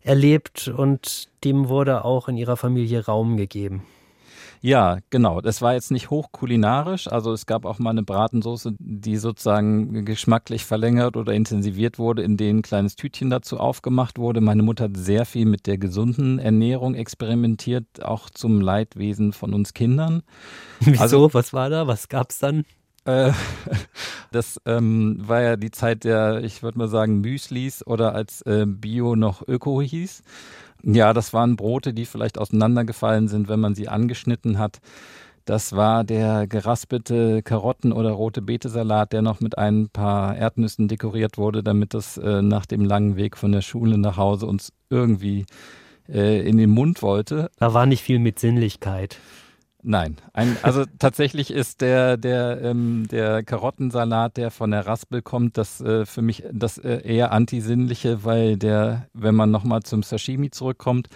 erlebt 0.05 0.69
und 0.69 1.29
dem 1.45 1.69
wurde 1.69 2.05
auch 2.05 2.29
in 2.29 2.37
ihrer 2.37 2.57
Familie 2.57 3.05
Raum 3.05 3.37
gegeben. 3.37 3.83
Ja, 4.65 4.99
genau. 5.11 5.41
Das 5.41 5.61
war 5.61 5.75
jetzt 5.75 5.91
nicht 5.91 6.11
hochkulinarisch. 6.11 7.09
Also 7.09 7.33
es 7.33 7.47
gab 7.47 7.65
auch 7.65 7.81
mal 7.81 7.91
eine 7.91 8.05
Bratensoße, 8.05 8.75
die 8.79 9.17
sozusagen 9.17 10.05
geschmacklich 10.05 10.65
verlängert 10.65 11.17
oder 11.17 11.33
intensiviert 11.33 11.99
wurde, 11.99 12.23
in 12.23 12.37
denen 12.37 12.61
ein 12.61 12.63
kleines 12.63 12.95
Tütchen 12.95 13.29
dazu 13.29 13.59
aufgemacht 13.59 14.19
wurde. 14.19 14.41
Meine 14.41 14.63
Mutter 14.63 14.85
hat 14.85 14.97
sehr 14.97 15.25
viel 15.27 15.47
mit 15.47 15.67
der 15.67 15.79
gesunden 15.79 16.39
Ernährung 16.39 16.95
experimentiert, 16.95 18.05
auch 18.05 18.31
zum 18.31 18.61
Leidwesen 18.61 19.33
von 19.33 19.53
uns 19.53 19.75
Kindern. 19.75 20.23
Wieso? 20.81 21.03
Also, 21.03 21.35
Was 21.35 21.53
war 21.53 21.69
da? 21.69 21.89
Was 21.89 22.09
gab's 22.09 22.39
dann? 22.39 22.65
Äh, 23.05 23.33
das 24.33 24.61
ähm, 24.67 25.17
war 25.19 25.43
ja 25.43 25.57
die 25.57 25.71
Zeit 25.71 26.05
der, 26.05 26.43
ich 26.45 26.63
würde 26.63 26.79
mal 26.79 26.89
sagen, 26.89 27.21
Müslis 27.21 27.87
oder 27.87 28.15
als 28.15 28.43
äh, 28.43 28.65
Bio 28.67 29.17
noch 29.17 29.47
Öko 29.47 29.81
hieß. 29.83 30.23
Ja, 30.85 31.13
das 31.13 31.33
waren 31.33 31.57
Brote, 31.57 31.95
die 31.95 32.07
vielleicht 32.07 32.39
auseinandergefallen 32.39 33.29
sind, 33.29 33.49
wenn 33.49 33.61
man 33.61 33.75
sie 33.75 33.89
angeschnitten 33.89 34.59
hat. 34.59 34.81
Das 35.45 35.75
war 35.75 36.05
der 36.05 36.47
geraspelte 36.47 37.43
Karotten- 37.43 37.93
oder 37.93 38.11
rote 38.11 38.43
Betesalat, 38.43 39.13
der 39.13 39.23
noch 39.23 39.41
mit 39.41 39.59
ein 39.59 39.89
paar 39.89 40.37
Erdnüssen 40.37 40.87
dekoriert 40.87 41.37
wurde, 41.37 41.65
damit 41.65 41.95
das 41.95 42.17
äh, 42.17 42.43
nach 42.43 42.65
dem 42.67 42.85
langen 42.85 43.17
Weg 43.17 43.37
von 43.37 43.51
der 43.51 43.63
Schule 43.63 43.99
nach 43.99 44.17
Hause 44.17 44.47
uns 44.47 44.73
irgendwie 44.89 45.47
äh, 46.09 46.49
in 46.49 46.59
den 46.59 46.71
Mund 46.71 47.03
wollte. 47.03 47.51
Da 47.59 47.75
war 47.75 47.87
nicht 47.87 48.03
viel 48.03 48.21
mit 48.21 48.39
Sinnlichkeit. 48.39 49.19
Nein, 49.83 50.17
ein, 50.33 50.57
also 50.63 50.85
tatsächlich 51.01 51.51
ist 51.51 51.81
der 51.81 52.17
der 52.17 52.61
ähm, 52.63 53.09
der 53.11 53.43
Karottensalat, 53.43 54.37
der 54.37 54.53
von 54.53 54.71
der 54.71 54.87
Raspel 54.87 55.23
kommt, 55.23 55.59
das 55.59 55.81
äh, 55.81 56.07
für 56.07 56.23
mich 56.23 56.45
das 56.53 56.79
äh, 56.79 57.01
eher 57.05 57.33
antisinnliche, 57.33 58.25
weil 58.25 58.57
der, 58.57 59.09
wenn 59.13 59.35
man 59.35 59.51
nochmal 59.51 59.83
zum 59.83 60.05
Sashimi 60.05 60.51
zurückkommt, 60.51 61.09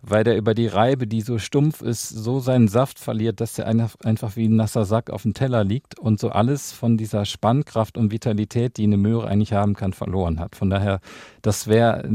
weil 0.00 0.24
der 0.24 0.36
über 0.36 0.54
die 0.54 0.66
Reibe, 0.66 1.06
die 1.06 1.22
so 1.22 1.38
stumpf 1.38 1.82
ist, 1.82 2.08
so 2.08 2.38
seinen 2.38 2.68
Saft 2.68 2.98
verliert, 2.98 3.40
dass 3.40 3.58
er 3.58 3.66
einfach 3.66 4.36
wie 4.36 4.46
ein 4.46 4.56
nasser 4.56 4.84
Sack 4.84 5.10
auf 5.10 5.22
dem 5.22 5.34
Teller 5.34 5.64
liegt 5.64 5.98
und 5.98 6.20
so 6.20 6.30
alles 6.30 6.72
von 6.72 6.96
dieser 6.96 7.24
Spannkraft 7.24 7.98
und 7.98 8.12
Vitalität, 8.12 8.76
die 8.76 8.84
eine 8.84 8.96
Möhre 8.96 9.26
eigentlich 9.26 9.52
haben 9.52 9.74
kann, 9.74 9.92
verloren 9.92 10.38
hat. 10.38 10.54
Von 10.54 10.70
daher, 10.70 11.00
das 11.42 11.66
wäre 11.66 12.08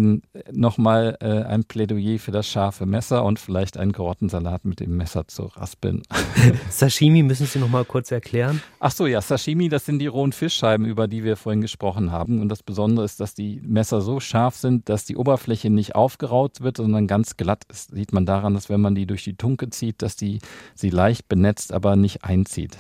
nochmal 0.52 1.18
äh, 1.20 1.44
ein 1.44 1.66
Plädoyer 1.66 2.20
für 2.20 2.32
das 2.32 2.48
scharfe 2.48 2.86
Messer 2.86 3.26
und 3.26 3.38
vielleicht 3.38 3.78
einen 3.78 3.92
Karottensalat 3.92 4.64
mit 4.64 4.80
dem 4.80 4.96
Messer 4.96 5.28
zu 5.28 5.44
raspeln. 5.44 6.04
Sashimi 6.70 7.22
müssen 7.22 7.48
Sie 7.48 7.60
nochmal 7.60 7.84
kurz 7.84 8.12
erklären. 8.12 8.62
Ach 8.80 8.92
so, 8.92 9.08
ja, 9.08 9.22
Sashimi, 9.22 9.68
das 9.68 9.86
sind 9.86 10.00
die 10.00 10.08
rohen 10.08 10.32
Fischscheiben, 10.32 10.86
über 10.86 11.08
die 11.08 11.24
wir 11.24 11.36
vorhin 11.36 11.62
gesprochen 11.62 12.12
haben. 12.12 12.40
Und 12.40 12.50
das 12.50 12.64
Besondere 12.64 13.06
ist, 13.06 13.20
dass 13.20 13.34
die 13.34 13.62
Messer 13.66 14.02
so 14.02 14.20
scharf 14.20 14.56
sind, 14.56 14.88
dass 14.88 15.06
die 15.06 15.18
Oberfläche 15.18 15.70
nicht 15.70 15.96
aufgeraut 15.96 16.62
wird, 16.62 16.78
sondern 16.78 17.08
ganz 17.08 17.36
glatt 17.36 17.66
das 17.74 17.88
sieht 17.88 18.14
man 18.14 18.28
daran, 18.28 18.54
dass 18.54 18.70
wenn 18.70 18.82
man 18.82 18.94
die 18.94 19.08
durch 19.08 19.24
die 19.24 19.36
Tunke 19.36 19.68
zieht, 19.72 20.04
dass 20.04 20.16
die 20.16 20.38
sie 20.76 20.92
leicht 20.92 21.28
benetzt, 21.28 21.74
aber 21.74 21.96
nicht 21.96 22.24
einzieht. 22.24 22.78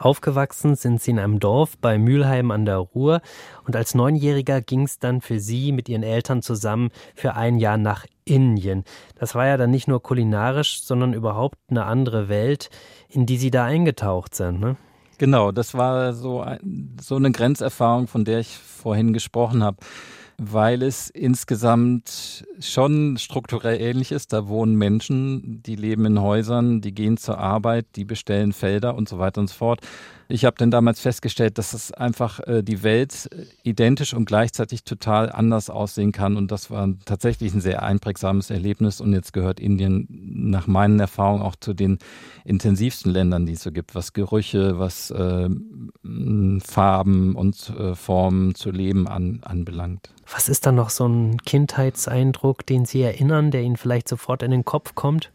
Aufgewachsen 0.00 0.74
sind 0.74 1.00
Sie 1.00 1.12
in 1.12 1.18
einem 1.20 1.38
Dorf 1.38 1.78
bei 1.78 1.98
Mülheim 1.98 2.50
an 2.50 2.64
der 2.64 2.78
Ruhr 2.78 3.20
und 3.64 3.76
als 3.76 3.94
Neunjähriger 3.94 4.60
ging 4.60 4.82
es 4.82 4.98
dann 4.98 5.20
für 5.20 5.38
Sie 5.38 5.70
mit 5.70 5.88
Ihren 5.88 6.02
Eltern 6.02 6.42
zusammen 6.42 6.90
für 7.14 7.34
ein 7.34 7.58
Jahr 7.58 7.76
nach 7.76 8.06
Indien. 8.24 8.84
Das 9.16 9.36
war 9.36 9.46
ja 9.46 9.56
dann 9.56 9.70
nicht 9.70 9.86
nur 9.86 10.02
kulinarisch, 10.02 10.82
sondern 10.82 11.12
überhaupt 11.12 11.58
eine 11.68 11.86
andere 11.86 12.28
Welt, 12.28 12.70
in 13.08 13.24
die 13.24 13.36
Sie 13.36 13.50
da 13.52 13.64
eingetaucht 13.64 14.34
sind. 14.34 14.58
Ne? 14.58 14.76
Genau, 15.18 15.52
das 15.52 15.74
war 15.74 16.12
so, 16.12 16.44
so 17.00 17.16
eine 17.16 17.30
Grenzerfahrung, 17.30 18.08
von 18.08 18.24
der 18.24 18.40
ich 18.40 18.58
vorhin 18.58 19.12
gesprochen 19.12 19.62
habe. 19.62 19.78
Weil 20.38 20.82
es 20.82 21.10
insgesamt 21.10 22.46
schon 22.60 23.16
strukturell 23.18 23.80
ähnlich 23.80 24.12
ist. 24.12 24.32
Da 24.32 24.46
wohnen 24.46 24.76
Menschen, 24.76 25.62
die 25.64 25.74
leben 25.74 26.04
in 26.06 26.20
Häusern, 26.20 26.80
die 26.80 26.94
gehen 26.94 27.16
zur 27.16 27.38
Arbeit, 27.38 27.86
die 27.96 28.04
bestellen 28.04 28.52
Felder 28.52 28.94
und 28.94 29.08
so 29.08 29.18
weiter 29.18 29.40
und 29.40 29.48
so 29.48 29.56
fort. 29.56 29.80
Ich 30.30 30.44
habe 30.44 30.56
dann 30.58 30.70
damals 30.70 31.00
festgestellt, 31.00 31.56
dass 31.56 31.72
es 31.72 31.90
einfach 31.90 32.40
äh, 32.40 32.62
die 32.62 32.82
Welt 32.82 33.30
äh, 33.32 33.46
identisch 33.62 34.12
und 34.12 34.26
gleichzeitig 34.26 34.84
total 34.84 35.32
anders 35.32 35.70
aussehen 35.70 36.12
kann. 36.12 36.36
Und 36.36 36.52
das 36.52 36.70
war 36.70 36.86
tatsächlich 37.06 37.54
ein 37.54 37.62
sehr 37.62 37.82
einprägsames 37.82 38.50
Erlebnis. 38.50 39.00
Und 39.00 39.14
jetzt 39.14 39.32
gehört 39.32 39.58
Indien 39.58 40.06
nach 40.10 40.66
meinen 40.66 41.00
Erfahrungen 41.00 41.42
auch 41.42 41.56
zu 41.56 41.72
den 41.72 41.98
intensivsten 42.44 43.10
Ländern, 43.10 43.46
die 43.46 43.54
es 43.54 43.62
so 43.62 43.72
gibt, 43.72 43.94
was 43.94 44.12
Gerüche, 44.12 44.78
was 44.78 45.10
äh, 45.10 45.48
Farben 46.62 47.34
und 47.34 47.72
äh, 47.78 47.94
Formen 47.94 48.54
zu 48.54 48.70
leben 48.70 49.08
an, 49.08 49.40
anbelangt. 49.44 50.10
Was 50.30 50.50
ist 50.50 50.66
dann 50.66 50.74
noch 50.74 50.90
so 50.90 51.08
ein 51.08 51.38
Kindheitseindruck, 51.38 52.66
den 52.66 52.84
Sie 52.84 53.00
erinnern, 53.00 53.50
der 53.50 53.62
Ihnen 53.62 53.78
vielleicht 53.78 54.08
sofort 54.08 54.42
in 54.42 54.50
den 54.50 54.66
Kopf 54.66 54.94
kommt? 54.94 55.32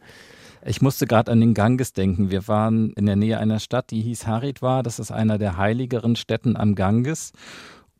Ich 0.65 0.81
musste 0.81 1.07
gerade 1.07 1.31
an 1.31 1.41
den 1.41 1.53
Ganges 1.53 1.93
denken. 1.93 2.31
Wir 2.31 2.47
waren 2.47 2.93
in 2.93 3.05
der 3.05 3.15
Nähe 3.15 3.37
einer 3.37 3.59
Stadt, 3.59 3.91
die 3.91 4.01
hieß 4.01 4.27
Haridwar. 4.27 4.81
Das 4.83 4.99
ist 4.99 5.11
einer 5.11 5.37
der 5.37 5.57
heiligeren 5.57 6.15
Städten 6.15 6.55
am 6.55 6.75
Ganges. 6.75 7.33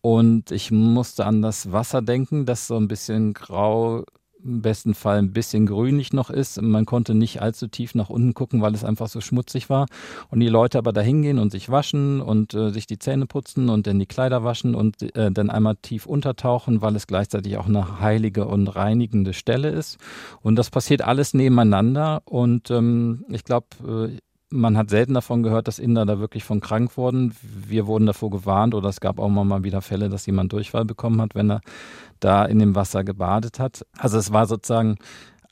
Und 0.02 0.52
ich 0.52 0.72
musste 0.72 1.26
an 1.26 1.42
das 1.42 1.72
Wasser 1.72 2.02
denken, 2.02 2.46
das 2.46 2.68
so 2.68 2.78
ein 2.78 2.88
bisschen 2.88 3.34
grau 3.34 4.04
im 4.44 4.62
besten 4.62 4.94
Fall 4.94 5.18
ein 5.18 5.32
bisschen 5.32 5.66
grünlich 5.66 6.14
noch 6.14 6.30
ist. 6.30 6.62
Man 6.62 6.86
konnte 6.86 7.16
nicht 7.16 7.42
allzu 7.42 7.68
tief 7.68 7.96
nach 7.96 8.10
unten 8.10 8.34
gucken, 8.34 8.62
weil 8.62 8.74
es 8.74 8.84
einfach 8.84 9.08
so 9.08 9.22
schmutzig 9.22 9.70
war. 9.70 9.88
Und 10.30 10.40
die 10.40 10.48
Leute 10.48 10.78
aber 10.78 10.94
da 10.94 11.02
hingehen 11.02 11.40
und 11.40 11.52
sich 11.52 11.70
waschen 11.70 12.22
und 12.22 12.54
äh, 12.54 12.70
sich 12.70 12.88
die 12.88 13.00
Zähne 13.00 13.26
putzen 13.26 13.70
und 13.70 13.88
dann 13.88 14.00
die 14.00 14.06
Kleider 14.06 14.44
waschen 14.44 14.76
und 14.76 15.02
äh, 15.16 15.32
dann 15.32 15.50
einmal 15.50 15.76
tief 15.82 16.06
untertauchen, 16.06 16.82
weil 16.82 16.96
es 16.96 17.08
gleichzeitig 17.08 17.58
auch 17.58 17.68
eine 17.68 18.00
heilige 18.00 18.46
und 18.46 18.68
reinigende 18.68 19.34
Stelle 19.34 19.70
ist. 19.70 19.98
Und 20.42 20.56
das 20.56 20.70
passiert 20.70 21.02
alles 21.02 21.34
nebeneinander. 21.34 22.22
Und 22.26 22.70
ähm, 22.72 23.26
ich 23.30 23.44
glaube, 23.44 23.68
äh, 24.12 24.18
man 24.54 24.78
hat 24.78 24.90
selten 24.90 25.14
davon 25.16 25.44
gehört, 25.44 25.68
dass 25.68 25.80
Inder 25.80 26.06
da 26.06 26.20
wirklich 26.20 26.44
von 26.44 26.62
krank 26.62 26.96
wurden. 26.96 27.36
Wir 27.42 27.88
wurden 27.88 28.06
davor 28.06 28.30
gewarnt 28.30 28.76
oder 28.76 28.90
es 28.90 29.02
gab 29.02 29.20
auch 29.20 29.30
mal 29.30 29.64
wieder 29.64 29.82
Fälle, 29.82 30.10
dass 30.10 30.26
jemand 30.26 30.54
Durchfall 30.54 30.86
bekommen 30.86 31.22
hat, 31.22 31.36
wenn 31.36 31.52
er 31.52 31.62
da 32.20 32.46
in 32.46 32.60
dem 32.60 32.76
Wasser 32.76 33.04
gebadet 33.04 33.60
hat. 33.60 33.86
Also 33.98 34.18
es 34.18 34.32
war 34.32 34.46
sozusagen 34.46 34.98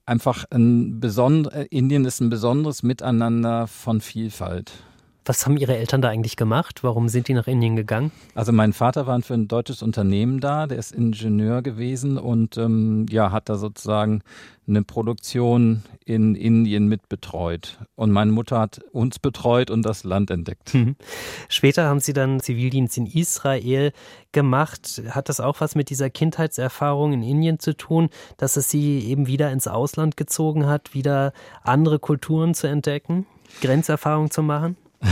einfach 0.06 0.46
ein 0.52 1.00
besonderes, 1.00 1.68
Indien 1.70 2.06
ist 2.06 2.22
ein 2.22 2.30
besonderes 2.30 2.84
Miteinander 2.84 3.68
von 3.68 4.02
Vielfalt. 4.02 4.72
Was 5.24 5.46
haben 5.46 5.58
Ihre 5.58 5.78
Eltern 5.78 6.02
da 6.02 6.10
eigentlich 6.10 6.36
gemacht? 6.36 6.84
Warum 6.84 7.08
sind 7.08 7.28
die 7.28 7.36
nach 7.36 7.46
Indien 7.46 7.76
gegangen? 7.76 8.12
Also 8.34 8.52
mein 8.52 8.74
Vater 8.74 9.06
war 9.06 9.22
für 9.22 9.36
ein 9.36 9.48
deutsches 9.48 9.84
Unternehmen 9.84 10.40
da, 10.40 10.66
der 10.66 10.80
ist 10.80 10.92
Ingenieur 10.92 11.62
gewesen 11.62 12.18
und 12.18 12.58
ähm, 12.58 13.06
ja, 13.08 13.32
hat 13.32 13.48
da 13.48 13.58
sozusagen 13.58 14.24
eine 14.68 14.82
Produktion 14.84 15.84
in 16.06 16.34
Indien 16.34 16.88
mit 16.88 17.08
betreut. 17.08 17.78
Und 17.96 18.10
meine 18.10 18.32
Mutter 18.32 18.60
hat 18.60 18.80
uns 18.92 19.20
betreut 19.20 19.70
und 19.70 19.84
das 19.84 20.04
Land 20.04 20.32
entdeckt. 20.32 20.74
Mhm. 20.74 20.96
Später 21.50 21.86
haben 21.86 22.00
Sie 22.00 22.14
dann 22.14 22.40
Zivildienst 22.40 22.98
in 22.98 23.06
Israel 23.06 23.92
gemacht. 24.32 25.04
Hat 25.10 25.30
das 25.30 25.40
auch 25.40 25.62
was 25.62 25.76
mit 25.76 25.92
dieser 25.92 26.10
Kindheitserfahrung 26.10 27.14
in 27.14 27.22
Indien 27.22 27.60
zu 27.60 27.78
tun, 27.78 28.10
dass 28.38 28.58
es 28.58 28.70
Sie 28.70 29.00
eben 29.02 29.28
wieder 29.28 29.52
ins 29.52 29.68
Ausland 29.68 30.18
gezogen 30.18 30.66
hat, 30.66 30.96
wieder 30.96 31.32
andere 31.64 32.00
Kulturen 32.00 32.56
zu 32.56 32.66
entdecken, 32.66 33.28
Grenzerfahrung 33.62 34.32
zu 34.32 34.42
machen? 34.42 34.78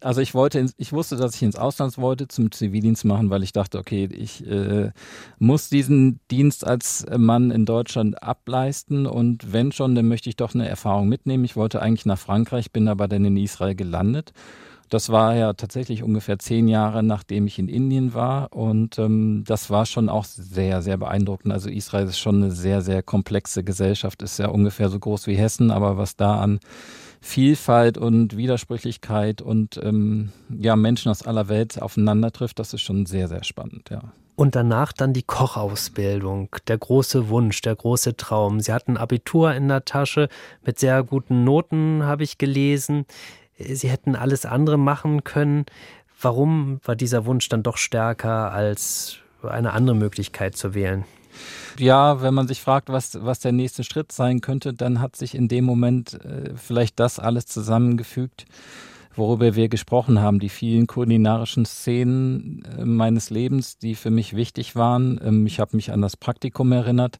Also 0.00 0.20
ich 0.20 0.34
wollte, 0.34 0.58
ins, 0.58 0.74
ich 0.76 0.92
wusste, 0.92 1.16
dass 1.16 1.34
ich 1.34 1.42
ins 1.42 1.56
Ausland 1.56 1.98
wollte 1.98 2.28
zum 2.28 2.52
Zivildienst 2.52 3.04
machen, 3.04 3.30
weil 3.30 3.42
ich 3.42 3.52
dachte, 3.52 3.78
okay, 3.78 4.08
ich 4.12 4.46
äh, 4.46 4.92
muss 5.38 5.68
diesen 5.68 6.20
Dienst 6.30 6.66
als 6.66 7.06
Mann 7.16 7.50
in 7.50 7.64
Deutschland 7.64 8.22
ableisten 8.22 9.06
und 9.06 9.52
wenn 9.52 9.72
schon, 9.72 9.94
dann 9.94 10.06
möchte 10.06 10.28
ich 10.28 10.36
doch 10.36 10.54
eine 10.54 10.68
Erfahrung 10.68 11.08
mitnehmen. 11.08 11.44
Ich 11.44 11.56
wollte 11.56 11.82
eigentlich 11.82 12.06
nach 12.06 12.18
Frankreich, 12.18 12.70
bin 12.70 12.88
aber 12.88 13.08
dann 13.08 13.24
in 13.24 13.36
Israel 13.36 13.74
gelandet. 13.74 14.32
Das 14.88 15.08
war 15.08 15.34
ja 15.34 15.52
tatsächlich 15.54 16.04
ungefähr 16.04 16.38
zehn 16.38 16.68
Jahre, 16.68 17.02
nachdem 17.02 17.48
ich 17.48 17.58
in 17.58 17.68
Indien 17.68 18.14
war. 18.14 18.52
Und 18.52 18.98
ähm, 19.00 19.42
das 19.44 19.68
war 19.68 19.84
schon 19.84 20.08
auch 20.08 20.24
sehr, 20.24 20.80
sehr 20.80 20.96
beeindruckend. 20.96 21.52
Also 21.52 21.68
Israel 21.68 22.06
ist 22.06 22.20
schon 22.20 22.36
eine 22.36 22.52
sehr, 22.52 22.82
sehr 22.82 23.02
komplexe 23.02 23.64
Gesellschaft, 23.64 24.22
ist 24.22 24.38
ja 24.38 24.48
ungefähr 24.48 24.88
so 24.88 25.00
groß 25.00 25.26
wie 25.26 25.34
Hessen, 25.34 25.72
aber 25.72 25.98
was 25.98 26.14
da 26.14 26.38
an 26.38 26.60
Vielfalt 27.20 27.98
und 27.98 28.36
Widersprüchlichkeit 28.36 29.42
und 29.42 29.80
ähm, 29.82 30.32
ja, 30.48 30.76
Menschen 30.76 31.10
aus 31.10 31.22
aller 31.22 31.48
Welt 31.48 31.80
aufeinander 31.80 32.32
trifft, 32.32 32.58
das 32.58 32.72
ist 32.72 32.82
schon 32.82 33.06
sehr, 33.06 33.28
sehr 33.28 33.44
spannend, 33.44 33.90
ja. 33.90 34.02
Und 34.36 34.54
danach 34.54 34.92
dann 34.92 35.14
die 35.14 35.22
Kochausbildung, 35.22 36.50
der 36.68 36.76
große 36.76 37.30
Wunsch, 37.30 37.62
der 37.62 37.74
große 37.74 38.18
Traum. 38.18 38.60
Sie 38.60 38.70
hatten 38.70 38.98
Abitur 38.98 39.54
in 39.54 39.68
der 39.68 39.86
Tasche 39.86 40.28
mit 40.62 40.78
sehr 40.78 41.02
guten 41.04 41.42
Noten, 41.44 42.02
habe 42.02 42.22
ich 42.22 42.36
gelesen. 42.36 43.06
Sie 43.58 43.88
hätten 43.88 44.14
alles 44.14 44.44
andere 44.44 44.76
machen 44.76 45.24
können. 45.24 45.64
Warum 46.20 46.80
war 46.84 46.96
dieser 46.96 47.24
Wunsch 47.24 47.48
dann 47.48 47.62
doch 47.62 47.78
stärker 47.78 48.52
als 48.52 49.16
eine 49.42 49.72
andere 49.72 49.96
Möglichkeit 49.96 50.54
zu 50.54 50.74
wählen? 50.74 51.04
Ja, 51.78 52.22
wenn 52.22 52.34
man 52.34 52.48
sich 52.48 52.60
fragt, 52.60 52.88
was, 52.88 53.18
was 53.22 53.40
der 53.40 53.52
nächste 53.52 53.84
Schritt 53.84 54.12
sein 54.12 54.40
könnte, 54.40 54.72
dann 54.72 55.00
hat 55.00 55.16
sich 55.16 55.34
in 55.34 55.48
dem 55.48 55.64
Moment 55.64 56.14
äh, 56.14 56.54
vielleicht 56.56 56.98
das 57.00 57.18
alles 57.18 57.46
zusammengefügt, 57.46 58.46
worüber 59.14 59.54
wir 59.54 59.68
gesprochen 59.68 60.20
haben, 60.20 60.38
die 60.38 60.48
vielen 60.48 60.86
kulinarischen 60.86 61.64
Szenen 61.64 62.64
äh, 62.78 62.84
meines 62.84 63.30
Lebens, 63.30 63.78
die 63.78 63.94
für 63.94 64.10
mich 64.10 64.36
wichtig 64.36 64.76
waren. 64.76 65.20
Ähm, 65.22 65.46
ich 65.46 65.60
habe 65.60 65.76
mich 65.76 65.92
an 65.92 66.02
das 66.02 66.16
Praktikum 66.16 66.72
erinnert, 66.72 67.18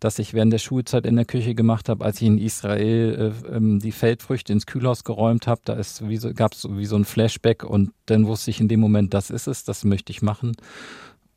das 0.00 0.18
ich 0.18 0.34
während 0.34 0.52
der 0.52 0.58
Schulzeit 0.58 1.06
in 1.06 1.16
der 1.16 1.24
Küche 1.24 1.54
gemacht 1.54 1.88
habe, 1.88 2.04
als 2.04 2.20
ich 2.20 2.28
in 2.28 2.38
Israel 2.38 3.34
äh, 3.50 3.56
ähm, 3.56 3.80
die 3.80 3.92
Feldfrüchte 3.92 4.52
ins 4.52 4.66
Kühlhaus 4.66 5.04
geräumt 5.04 5.46
habe. 5.46 5.60
Da 5.64 5.82
so, 5.82 6.32
gab 6.32 6.52
es 6.52 6.66
wie 6.70 6.86
so 6.86 6.96
ein 6.96 7.04
Flashback 7.04 7.64
und 7.64 7.92
dann 8.06 8.26
wusste 8.26 8.50
ich 8.50 8.60
in 8.60 8.68
dem 8.68 8.80
Moment, 8.80 9.14
das 9.14 9.30
ist 9.30 9.46
es, 9.46 9.64
das 9.64 9.84
möchte 9.84 10.12
ich 10.12 10.22
machen. 10.22 10.52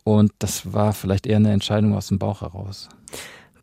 Und 0.09 0.31
das 0.39 0.73
war 0.73 0.93
vielleicht 0.93 1.27
eher 1.27 1.37
eine 1.37 1.51
Entscheidung 1.51 1.95
aus 1.95 2.07
dem 2.07 2.17
Bauch 2.17 2.41
heraus. 2.41 2.89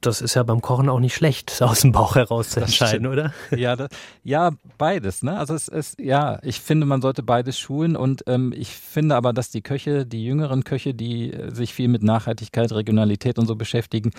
Das 0.01 0.21
ist 0.21 0.35
ja 0.35 0.43
beim 0.43 0.61
Kochen 0.61 0.89
auch 0.89 1.01
nicht 1.01 1.15
schlecht, 1.15 1.61
aus 1.63 1.81
dem 1.81 1.93
Bauch 1.93 2.15
heraus 2.15 2.51
zu 2.51 2.61
entscheiden, 2.61 3.07
oder? 3.07 3.33
Ja, 3.51 3.77
das, 3.77 3.89
ja, 4.23 4.51
beides. 4.79 5.23
Ne? 5.23 5.37
Also 5.39 5.55
es 5.55 5.69
ist, 5.69 5.99
ja, 6.01 6.39
ich 6.43 6.61
finde, 6.61 6.87
man 6.87 7.03
sollte 7.03 7.23
beides 7.23 7.59
schulen 7.59 7.97
und 7.97 8.25
ähm, 8.27 8.53
ich 8.57 8.71
finde 8.71 9.17
aber, 9.17 9.33
dass 9.33 9.51
die 9.51 9.63
Köche, 9.63 10.07
die 10.07 10.25
jüngeren 10.25 10.65
Köche, 10.65 10.95
die 10.95 11.33
äh, 11.33 11.55
sich 11.55 11.75
viel 11.75 11.89
mit 11.89 12.03
Nachhaltigkeit, 12.03 12.73
Regionalität 12.73 13.39
und 13.39 13.47
so 13.47 13.57
beschäftigen, 13.57 14.11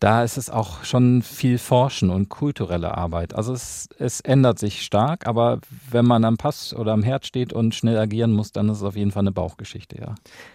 da 0.00 0.24
ist 0.24 0.36
es 0.36 0.50
auch 0.50 0.84
schon 0.84 1.22
viel 1.22 1.58
Forschen 1.58 2.10
und 2.10 2.28
kulturelle 2.28 2.96
Arbeit. 2.96 3.34
Also 3.34 3.52
es, 3.52 3.88
es 3.98 4.20
ändert 4.20 4.58
sich 4.58 4.82
stark, 4.82 5.26
aber 5.26 5.60
wenn 5.90 6.06
man 6.06 6.24
am 6.24 6.36
Pass 6.36 6.74
oder 6.74 6.92
am 6.92 7.02
Herd 7.02 7.26
steht 7.26 7.52
und 7.52 7.74
schnell 7.74 7.98
agieren 7.98 8.32
muss, 8.32 8.52
dann 8.52 8.68
ist 8.68 8.78
es 8.78 8.82
auf 8.82 8.96
jeden 8.96 9.10
Fall 9.10 9.22
eine 9.22 9.32
Bauchgeschichte, 9.32 10.00
ja. 10.00 10.14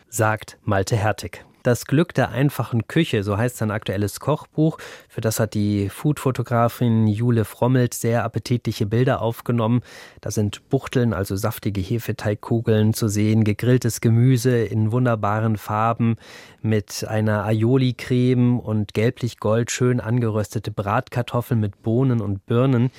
Sagt 0.09 0.57
Malte 0.63 0.95
Hertig. 0.95 1.45
Das 1.65 1.87
Glück 1.87 2.13
der 2.13 2.29
einfachen 2.29 2.87
Küche, 2.87 3.23
so 3.23 3.39
heißt 3.39 3.57
sein 3.57 3.71
aktuelles 3.71 4.19
Kochbuch. 4.19 4.77
Für 5.09 5.21
das 5.21 5.39
hat 5.39 5.55
die 5.55 5.89
Foodfotografin 5.89 7.07
Jule 7.07 7.43
Frommelt 7.43 7.95
sehr 7.95 8.23
appetitliche 8.23 8.85
Bilder 8.85 9.19
aufgenommen. 9.19 9.81
Da 10.21 10.29
sind 10.29 10.69
Buchteln, 10.69 11.11
also 11.11 11.35
saftige 11.35 11.81
Hefeteigkugeln 11.81 12.93
zu 12.93 13.07
sehen, 13.07 13.43
gegrilltes 13.43 13.99
Gemüse 13.99 14.59
in 14.59 14.91
wunderbaren 14.91 15.57
Farben 15.57 16.17
mit 16.61 17.03
einer 17.07 17.43
Aioli-Creme 17.45 18.59
und 18.59 18.93
gelblich-gold 18.93 19.71
schön 19.71 19.99
angeröstete 19.99 20.69
Bratkartoffeln 20.69 21.59
mit 21.59 21.81
Bohnen 21.81 22.21
und 22.21 22.45
Birnen. 22.45 22.91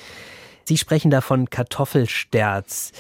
Sie 0.65 0.77
sprechen 0.77 1.13
davon 1.13 1.51
Kartoffelsterz. 1.51 2.91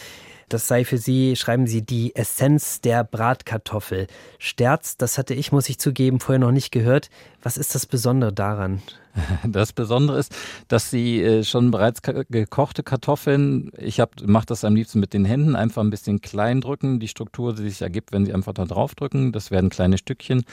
Das 0.48 0.68
sei 0.68 0.84
für 0.84 0.98
Sie, 0.98 1.34
schreiben 1.34 1.66
Sie, 1.66 1.82
die 1.82 2.14
Essenz 2.14 2.80
der 2.80 3.02
Bratkartoffel. 3.02 4.06
Sterz, 4.38 4.96
das 4.96 5.18
hatte 5.18 5.34
ich, 5.34 5.50
muss 5.50 5.68
ich 5.68 5.78
zugeben, 5.78 6.20
vorher 6.20 6.38
noch 6.38 6.52
nicht 6.52 6.70
gehört. 6.70 7.10
Was 7.42 7.56
ist 7.56 7.74
das 7.74 7.86
Besondere 7.86 8.32
daran? 8.32 8.82
Das 9.48 9.72
Besondere 9.72 10.18
ist, 10.18 10.36
dass 10.68 10.90
Sie 10.90 11.22
äh, 11.22 11.42
schon 11.42 11.70
bereits 11.70 12.02
gekochte 12.02 12.82
Kartoffeln, 12.82 13.70
ich 13.78 14.02
mache 14.22 14.44
das 14.44 14.62
am 14.62 14.76
liebsten 14.76 15.00
mit 15.00 15.14
den 15.14 15.24
Händen, 15.24 15.56
einfach 15.56 15.82
ein 15.82 15.88
bisschen 15.88 16.20
klein 16.20 16.60
drücken, 16.60 17.00
die 17.00 17.08
Struktur, 17.08 17.54
die 17.54 17.70
sich 17.70 17.80
ergibt, 17.80 18.12
wenn 18.12 18.26
Sie 18.26 18.34
einfach 18.34 18.52
da 18.52 18.66
drauf 18.66 18.94
drücken, 18.94 19.32
das 19.32 19.50
werden 19.50 19.70
kleine 19.70 19.96
Stückchen 19.96 20.44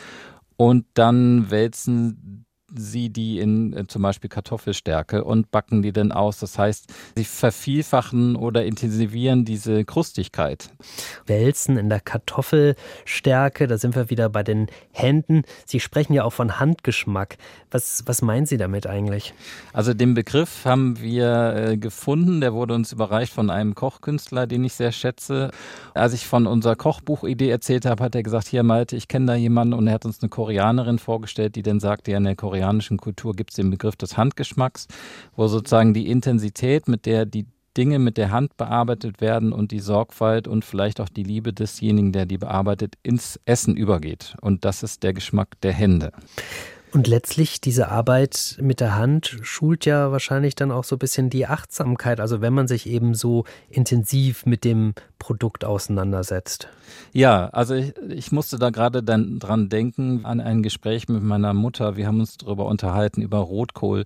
und 0.56 0.86
dann 0.94 1.52
wälzen 1.52 2.43
sie 2.76 3.10
die 3.10 3.40
in 3.40 3.74
äh, 3.74 3.88
zum 3.88 4.02
Beispiel 4.02 4.30
Kartoffelstärke 4.30 5.24
und 5.24 5.52
backen 5.52 5.82
die 5.82 5.92
dann 5.92 6.12
aus. 6.12 6.40
Das 6.40 6.58
heißt, 6.58 6.92
sie 7.16 7.24
vervielfachen 7.24 8.36
oder 8.36 8.66
intensivieren 8.66 9.46
diese 9.46 9.86
Krustigkeit. 9.86 10.70
Wälzen 11.26 11.78
in 11.78 11.90
der 11.90 12.00
Kartoffelstärke, 12.00 13.68
da 13.68 13.78
sind 13.78 13.96
wir 13.96 14.10
wieder 14.10 14.30
bei 14.30 14.44
den 14.44 14.68
Händen. 14.92 15.44
Sie 15.66 15.80
sprechen 15.80 16.14
ja 16.14 16.24
auch 16.24 16.34
von 16.34 16.60
Handgeschmack. 16.60 17.38
Was, 17.72 18.04
was 18.06 18.22
meinen 18.22 18.46
Sie 18.46 18.58
damit 18.58 18.88
eigentlich? 18.88 19.34
Also 19.74 19.94
den 19.94 20.14
Begriff 20.14 20.66
haben 20.66 21.00
wir 21.00 21.56
äh, 21.56 21.78
gefunden, 21.78 22.42
der 22.42 22.54
wurde 22.54 22.74
uns 22.74 22.92
überreicht 22.92 23.34
von 23.34 23.50
einem 23.50 23.76
Kochkünstler, 23.76 24.48
den 24.48 24.64
ich 24.64 24.74
sehr 24.74 24.92
schätze. 24.92 25.52
Als 25.94 26.14
ich 26.14 26.28
von 26.28 26.48
unserer 26.48 26.76
Kochbuchidee 26.76 27.50
erzählt 27.50 27.86
habe, 27.86 28.04
hat 28.04 28.16
er 28.16 28.24
gesagt, 28.24 28.48
hier 28.48 28.64
Malte, 28.64 28.96
ich 28.96 29.08
kenne 29.08 29.26
da 29.26 29.36
jemanden 29.36 29.74
und 29.74 29.88
er 29.88 29.94
hat 29.94 30.06
uns 30.06 30.22
eine 30.22 30.30
Koreanerin 30.30 31.00
vorgestellt, 31.00 31.56
die 31.56 31.64
dann 31.64 31.80
sagte, 31.80 32.12
ja, 32.12 32.18
in 32.18 32.24
der 32.24 32.36
koreanischen 32.63 32.97
Kultur 32.97 33.34
gibt 33.34 33.49
es 33.52 33.58
den 33.58 33.69
Begriff 33.69 33.97
des 33.97 34.15
Handgeschmacks, 34.15 34.88
wo 35.36 35.47
sozusagen 35.47 35.93
die 35.93 36.10
Intensität, 36.10 36.88
mit 36.88 37.06
der 37.06 37.26
die 37.26 37.45
Dinge 37.76 37.99
mit 37.99 38.17
der 38.17 38.32
Hand 38.32 38.56
bearbeitet 38.56 39.19
werden 39.19 39.52
und 39.52 39.71
die 39.71 39.80
Sorgfalt 39.80 40.47
und 40.47 40.63
vielleicht 40.63 41.02
auch 41.02 41.10
die 41.10 41.23
Liebe 41.23 41.52
desjenigen, 41.54 42.13
der 42.13 42.26
die 42.26 42.38
bearbeitet, 42.38 42.95
ins 43.04 43.39
Essen 43.45 43.76
übergeht. 43.76 44.36
Und 44.41 44.63
das 44.63 44.84
ist 44.84 45.04
der 45.04 45.13
Geschmack 45.13 45.60
der 45.62 45.73
Hände. 45.73 46.12
Und 46.94 47.08
letztlich 47.08 47.60
diese 47.60 47.90
Arbeit 47.90 48.56
mit 48.62 48.80
der 48.80 48.96
Hand 48.96 49.40
schult 49.42 49.86
ja 49.86 50.12
wahrscheinlich 50.12 50.54
dann 50.54 50.72
auch 50.72 50.84
so 50.84 50.96
ein 50.96 51.00
bisschen 51.00 51.32
die 51.32 51.48
Achtsamkeit, 51.48 52.20
also 52.20 52.40
wenn 52.40 52.54
man 52.54 52.68
sich 52.68 52.88
eben 52.88 53.16
so 53.16 53.46
intensiv 53.68 54.46
mit 54.46 54.64
dem 54.64 54.94
Produkt 55.18 55.66
auseinandersetzt. 55.66 56.68
Ja, 57.12 57.48
also 57.48 57.74
ich, 57.74 57.96
ich 58.10 58.32
musste 58.32 58.60
da 58.60 58.70
gerade 58.70 59.02
dann 59.02 59.40
dran 59.40 59.70
denken 59.70 60.24
an 60.24 60.40
ein 60.40 60.62
Gespräch 60.62 61.08
mit 61.08 61.24
meiner 61.24 61.56
Mutter. 61.56 61.98
Wir 61.98 62.06
haben 62.06 62.20
uns 62.20 62.38
darüber 62.38 62.68
unterhalten, 62.68 63.24
über 63.24 63.40
Rotkohl. 63.40 64.06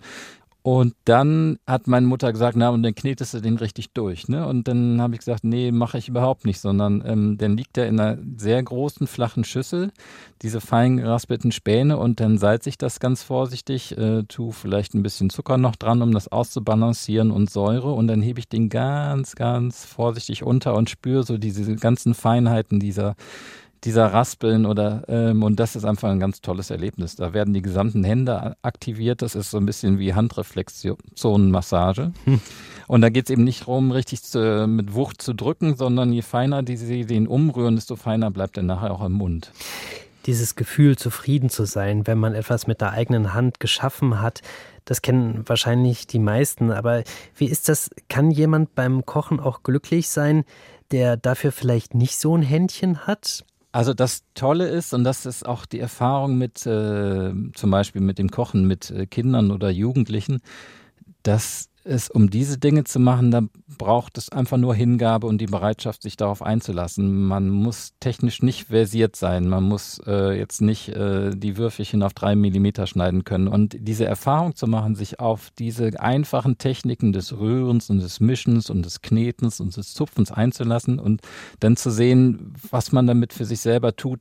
Und 0.69 0.95
dann 1.05 1.59
hat 1.65 1.87
meine 1.87 2.07
Mutter 2.07 2.29
gesagt, 2.33 2.57
na, 2.57 2.71
und 2.71 2.83
dann 2.83 2.93
knetest 2.93 3.33
du 3.33 3.39
den 3.39 3.55
richtig 3.55 3.93
durch. 3.93 4.27
Ne? 4.27 4.45
Und 4.45 4.67
dann 4.67 5.01
habe 5.01 5.13
ich 5.13 5.19
gesagt, 5.19 5.45
nee, 5.45 5.71
mache 5.71 5.97
ich 5.97 6.09
überhaupt 6.09 6.43
nicht, 6.43 6.59
sondern 6.59 7.01
ähm, 7.07 7.37
dann 7.37 7.55
liegt 7.55 7.77
er 7.77 7.87
in 7.87 7.97
einer 7.97 8.21
sehr 8.35 8.61
großen, 8.61 9.07
flachen 9.07 9.45
Schüssel, 9.45 9.93
diese 10.41 10.59
fein 10.59 10.97
geraspelten 10.97 11.53
Späne, 11.53 11.95
und 11.95 12.19
dann 12.19 12.37
salze 12.37 12.67
ich 12.67 12.77
das 12.77 12.99
ganz 12.99 13.23
vorsichtig, 13.23 13.97
äh, 13.97 14.23
tu 14.23 14.51
vielleicht 14.51 14.93
ein 14.93 15.03
bisschen 15.03 15.29
Zucker 15.29 15.57
noch 15.57 15.77
dran, 15.77 16.01
um 16.01 16.11
das 16.11 16.27
auszubalancieren 16.27 17.31
und 17.31 17.49
Säure. 17.49 17.93
Und 17.93 18.09
dann 18.09 18.21
hebe 18.21 18.41
ich 18.41 18.49
den 18.49 18.67
ganz, 18.67 19.35
ganz 19.35 19.85
vorsichtig 19.85 20.43
unter 20.43 20.75
und 20.75 20.89
spüre 20.89 21.23
so 21.23 21.37
diese 21.37 21.77
ganzen 21.77 22.13
Feinheiten 22.13 22.81
dieser 22.81 23.15
dieser 23.83 24.07
Raspeln 24.07 24.65
oder 24.65 25.03
ähm, 25.07 25.43
und 25.43 25.59
das 25.59 25.75
ist 25.75 25.85
einfach 25.85 26.09
ein 26.09 26.19
ganz 26.19 26.41
tolles 26.41 26.69
Erlebnis. 26.69 27.15
Da 27.15 27.33
werden 27.33 27.53
die 27.53 27.61
gesamten 27.61 28.03
Hände 28.03 28.55
aktiviert. 28.61 29.21
Das 29.21 29.35
ist 29.35 29.51
so 29.51 29.57
ein 29.57 29.65
bisschen 29.65 29.99
wie 29.99 30.13
Handreflexionenmassage. 30.13 32.11
Hm. 32.25 32.41
Und 32.87 33.01
da 33.01 33.09
geht 33.09 33.25
es 33.25 33.29
eben 33.31 33.43
nicht 33.43 33.61
darum, 33.61 33.91
richtig 33.91 34.23
zu, 34.23 34.65
mit 34.67 34.93
Wucht 34.93 35.21
zu 35.21 35.33
drücken, 35.33 35.75
sondern 35.75 36.11
je 36.13 36.21
feiner 36.21 36.63
die 36.63 36.77
sie 36.77 37.05
den 37.05 37.27
umrühren, 37.27 37.75
desto 37.75 37.95
feiner 37.95 38.31
bleibt 38.31 38.57
er 38.57 38.63
nachher 38.63 38.91
auch 38.91 39.03
im 39.03 39.13
Mund. 39.13 39.51
Dieses 40.25 40.55
Gefühl, 40.55 40.97
zufrieden 40.97 41.49
zu 41.49 41.65
sein, 41.65 42.05
wenn 42.07 42.17
man 42.17 42.33
etwas 42.33 42.67
mit 42.67 42.81
der 42.81 42.91
eigenen 42.91 43.33
Hand 43.33 43.59
geschaffen 43.59 44.21
hat, 44.21 44.41
das 44.83 45.01
kennen 45.01 45.43
wahrscheinlich 45.45 46.07
die 46.07 46.19
meisten. 46.19 46.71
Aber 46.71 47.03
wie 47.35 47.45
ist 47.45 47.69
das? 47.69 47.89
Kann 48.09 48.31
jemand 48.31 48.73
beim 48.73 49.05
Kochen 49.05 49.39
auch 49.39 49.63
glücklich 49.63 50.09
sein, 50.09 50.43
der 50.91 51.17
dafür 51.17 51.51
vielleicht 51.51 51.93
nicht 51.93 52.17
so 52.17 52.35
ein 52.35 52.41
Händchen 52.41 53.05
hat? 53.05 53.45
Also 53.77 53.93
das 53.93 54.23
Tolle 54.33 54.67
ist, 54.69 54.91
und 54.95 55.03
das 55.03 55.27
ist 55.27 55.45
auch 55.45 55.67
die 55.67 55.79
Erfahrung 55.79 56.35
mit 56.35 56.65
äh, 56.65 57.31
zum 57.53 57.69
Beispiel 57.69 58.01
mit 58.01 58.17
dem 58.17 58.31
Kochen 58.31 58.65
mit 58.65 58.89
äh, 58.89 59.05
Kindern 59.05 59.51
oder 59.51 59.69
Jugendlichen, 59.69 60.39
dass 61.21 61.69
es, 61.87 62.09
um 62.09 62.29
diese 62.29 62.57
Dinge 62.57 62.83
zu 62.83 62.99
machen, 62.99 63.31
da 63.31 63.41
braucht 63.77 64.17
es 64.17 64.29
einfach 64.29 64.57
nur 64.57 64.75
Hingabe 64.75 65.27
und 65.27 65.39
die 65.39 65.47
Bereitschaft, 65.47 66.01
sich 66.01 66.17
darauf 66.17 66.41
einzulassen. 66.41 67.23
Man 67.25 67.49
muss 67.49 67.93
technisch 67.99 68.41
nicht 68.41 68.67
versiert 68.67 69.15
sein. 69.15 69.47
Man 69.47 69.63
muss 69.63 69.99
äh, 70.05 70.37
jetzt 70.37 70.61
nicht 70.61 70.89
äh, 70.89 71.31
die 71.35 71.57
Würfelchen 71.57 72.03
auf 72.03 72.13
drei 72.13 72.35
Millimeter 72.35 72.87
schneiden 72.87 73.23
können. 73.23 73.47
Und 73.47 73.75
diese 73.79 74.05
Erfahrung 74.05 74.55
zu 74.55 74.67
machen, 74.67 74.95
sich 74.95 75.19
auf 75.19 75.49
diese 75.57 75.99
einfachen 75.99 76.57
Techniken 76.57 77.13
des 77.13 77.37
Rührens 77.37 77.89
und 77.89 77.99
des 77.99 78.19
Mischens 78.19 78.69
und 78.69 78.85
des 78.85 79.01
Knetens 79.01 79.59
und 79.59 79.75
des 79.75 79.93
Zupfens 79.93 80.31
einzulassen 80.31 80.99
und 80.99 81.21
dann 81.59 81.77
zu 81.77 81.89
sehen, 81.89 82.53
was 82.69 82.91
man 82.91 83.07
damit 83.07 83.33
für 83.33 83.45
sich 83.45 83.61
selber 83.61 83.95
tut, 83.95 84.19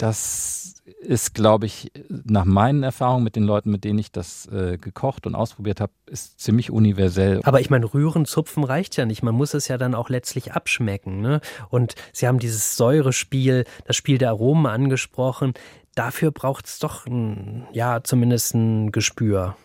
das 0.00 0.82
ist, 1.00 1.34
glaube 1.34 1.66
ich, 1.66 1.92
nach 2.08 2.44
meinen 2.44 2.82
Erfahrungen 2.82 3.22
mit 3.22 3.36
den 3.36 3.44
Leuten, 3.44 3.70
mit 3.70 3.84
denen 3.84 3.98
ich 3.98 4.10
das 4.10 4.46
äh, 4.46 4.78
gekocht 4.78 5.26
und 5.26 5.34
ausprobiert 5.34 5.80
habe, 5.80 5.92
ist 6.06 6.40
ziemlich 6.40 6.70
universell. 6.70 7.40
Aber 7.44 7.60
ich 7.60 7.70
meine, 7.70 7.92
rühren, 7.92 8.24
zupfen 8.24 8.64
reicht 8.64 8.96
ja 8.96 9.04
nicht. 9.04 9.22
Man 9.22 9.34
muss 9.34 9.54
es 9.54 9.68
ja 9.68 9.76
dann 9.76 9.94
auch 9.94 10.08
letztlich 10.08 10.52
abschmecken. 10.52 11.20
Ne? 11.20 11.40
Und 11.68 11.94
Sie 12.12 12.26
haben 12.26 12.38
dieses 12.38 12.76
Säurespiel, 12.76 13.64
das 13.84 13.96
Spiel 13.96 14.18
der 14.18 14.30
Aromen 14.30 14.66
angesprochen. 14.66 15.54
Dafür 15.94 16.30
braucht 16.30 16.66
es 16.66 16.78
doch, 16.78 17.06
ein, 17.06 17.66
ja, 17.72 18.02
zumindest 18.02 18.54
ein 18.54 18.92
Gespür. 18.92 19.56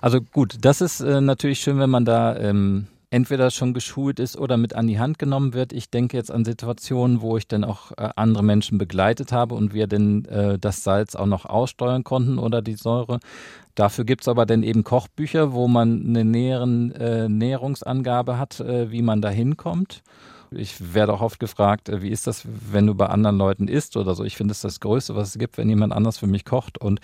Also 0.00 0.20
gut, 0.20 0.58
das 0.60 0.80
ist 0.80 1.00
äh, 1.00 1.20
natürlich 1.20 1.60
schön, 1.60 1.78
wenn 1.78 1.90
man 1.90 2.04
da 2.04 2.36
ähm, 2.36 2.86
entweder 3.14 3.52
schon 3.52 3.74
geschult 3.74 4.18
ist 4.18 4.36
oder 4.36 4.56
mit 4.56 4.74
an 4.74 4.88
die 4.88 4.98
Hand 4.98 5.20
genommen 5.20 5.54
wird. 5.54 5.72
Ich 5.72 5.88
denke 5.88 6.16
jetzt 6.16 6.32
an 6.32 6.44
Situationen, 6.44 7.20
wo 7.20 7.36
ich 7.36 7.46
dann 7.46 7.62
auch 7.62 7.92
äh, 7.92 8.08
andere 8.16 8.42
Menschen 8.42 8.76
begleitet 8.76 9.30
habe 9.30 9.54
und 9.54 9.72
wir 9.72 9.86
dann 9.86 10.24
äh, 10.24 10.58
das 10.58 10.82
Salz 10.82 11.14
auch 11.14 11.26
noch 11.26 11.44
aussteuern 11.44 12.02
konnten 12.02 12.38
oder 12.38 12.60
die 12.60 12.74
Säure. 12.74 13.20
Dafür 13.76 14.04
gibt 14.04 14.22
es 14.22 14.28
aber 14.28 14.46
dann 14.46 14.64
eben 14.64 14.82
Kochbücher, 14.82 15.52
wo 15.52 15.68
man 15.68 16.04
eine 16.04 16.24
näheren 16.24 16.90
äh, 16.90 17.28
Näherungsangabe 17.28 18.36
hat, 18.36 18.58
äh, 18.58 18.90
wie 18.90 19.02
man 19.02 19.22
da 19.22 19.28
hinkommt. 19.28 20.02
Ich 20.50 20.92
werde 20.92 21.12
auch 21.12 21.20
oft 21.20 21.38
gefragt, 21.38 21.88
äh, 21.88 22.02
wie 22.02 22.10
ist 22.10 22.26
das, 22.26 22.44
wenn 22.72 22.88
du 22.88 22.96
bei 22.96 23.06
anderen 23.06 23.38
Leuten 23.38 23.68
isst 23.68 23.96
oder 23.96 24.16
so. 24.16 24.24
Ich 24.24 24.36
finde 24.36 24.50
es 24.50 24.60
das 24.60 24.80
Größte, 24.80 25.14
was 25.14 25.28
es 25.28 25.38
gibt, 25.38 25.56
wenn 25.56 25.68
jemand 25.68 25.92
anders 25.92 26.18
für 26.18 26.26
mich 26.26 26.44
kocht. 26.44 26.78
Und 26.78 26.98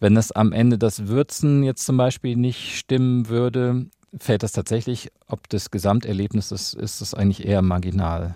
wenn 0.00 0.16
es 0.16 0.32
am 0.32 0.52
Ende 0.52 0.78
das 0.78 1.06
Würzen 1.06 1.62
jetzt 1.62 1.86
zum 1.86 1.96
Beispiel 1.96 2.34
nicht 2.34 2.76
stimmen 2.76 3.28
würde, 3.28 3.86
fällt 4.18 4.42
das 4.42 4.52
tatsächlich, 4.52 5.10
ob 5.28 5.48
des 5.48 5.70
Gesamterlebnisses 5.70 6.74
ist 6.74 7.00
es 7.00 7.14
eigentlich 7.14 7.46
eher 7.46 7.62
marginal. 7.62 8.34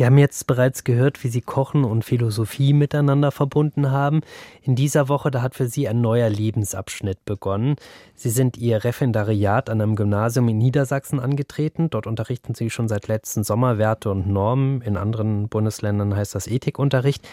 Wir 0.00 0.06
haben 0.06 0.18
jetzt 0.18 0.46
bereits 0.46 0.84
gehört, 0.84 1.22
wie 1.24 1.28
Sie 1.28 1.40
Kochen 1.40 1.84
und 1.84 2.04
Philosophie 2.04 2.72
miteinander 2.72 3.32
verbunden 3.32 3.90
haben. 3.90 4.20
In 4.62 4.74
dieser 4.76 5.08
Woche, 5.08 5.30
da 5.30 5.42
hat 5.42 5.54
für 5.56 5.66
Sie 5.66 5.88
ein 5.88 6.00
neuer 6.00 6.30
Lebensabschnitt 6.30 7.24
begonnen. 7.24 7.76
Sie 8.14 8.30
sind 8.30 8.56
Ihr 8.56 8.84
Referendariat 8.84 9.68
an 9.68 9.80
einem 9.80 9.96
Gymnasium 9.96 10.48
in 10.48 10.58
Niedersachsen 10.58 11.20
angetreten. 11.20 11.90
Dort 11.90 12.06
unterrichten 12.06 12.54
Sie 12.54 12.70
schon 12.70 12.88
seit 12.88 13.08
letzten 13.08 13.44
Sommer 13.44 13.78
Werte 13.78 14.10
und 14.10 14.26
Normen. 14.26 14.80
In 14.80 14.96
anderen 14.96 15.48
Bundesländern 15.48 16.16
heißt 16.16 16.34
das 16.34 16.46
Ethikunterricht. 16.46 17.26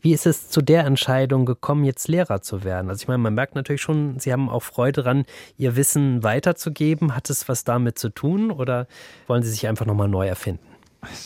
Wie 0.00 0.12
ist 0.12 0.26
es 0.26 0.48
zu 0.48 0.62
der 0.62 0.84
Entscheidung 0.84 1.44
gekommen, 1.44 1.84
jetzt 1.84 2.08
Lehrer 2.08 2.40
zu 2.40 2.64
werden? 2.64 2.88
Also 2.88 3.02
ich 3.02 3.08
meine, 3.08 3.18
man 3.18 3.34
merkt 3.34 3.54
natürlich 3.54 3.82
schon, 3.82 4.18
Sie 4.18 4.32
haben 4.32 4.48
auch 4.48 4.62
Freude 4.62 5.02
daran, 5.02 5.24
Ihr 5.56 5.76
Wissen 5.76 6.22
weiterzugeben. 6.22 7.14
Hat 7.14 7.30
es 7.30 7.48
was 7.48 7.64
damit 7.64 7.98
zu 7.98 8.08
tun 8.08 8.50
oder 8.50 8.86
wollen 9.26 9.42
Sie 9.42 9.50
sich 9.50 9.66
einfach 9.66 9.86
nochmal 9.86 10.08
neu 10.08 10.26
erfinden? 10.26 10.66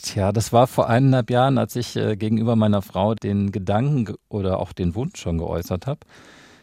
Tja, 0.02 0.32
das 0.32 0.52
war 0.52 0.66
vor 0.66 0.88
eineinhalb 0.88 1.30
Jahren, 1.30 1.56
als 1.58 1.76
ich 1.76 1.96
äh, 1.96 2.16
gegenüber 2.16 2.56
meiner 2.56 2.82
Frau 2.82 3.14
den 3.14 3.52
Gedanken 3.52 4.14
oder 4.28 4.58
auch 4.58 4.72
den 4.72 4.94
Wunsch 4.94 5.18
schon 5.20 5.38
geäußert 5.38 5.86
habe, 5.86 6.00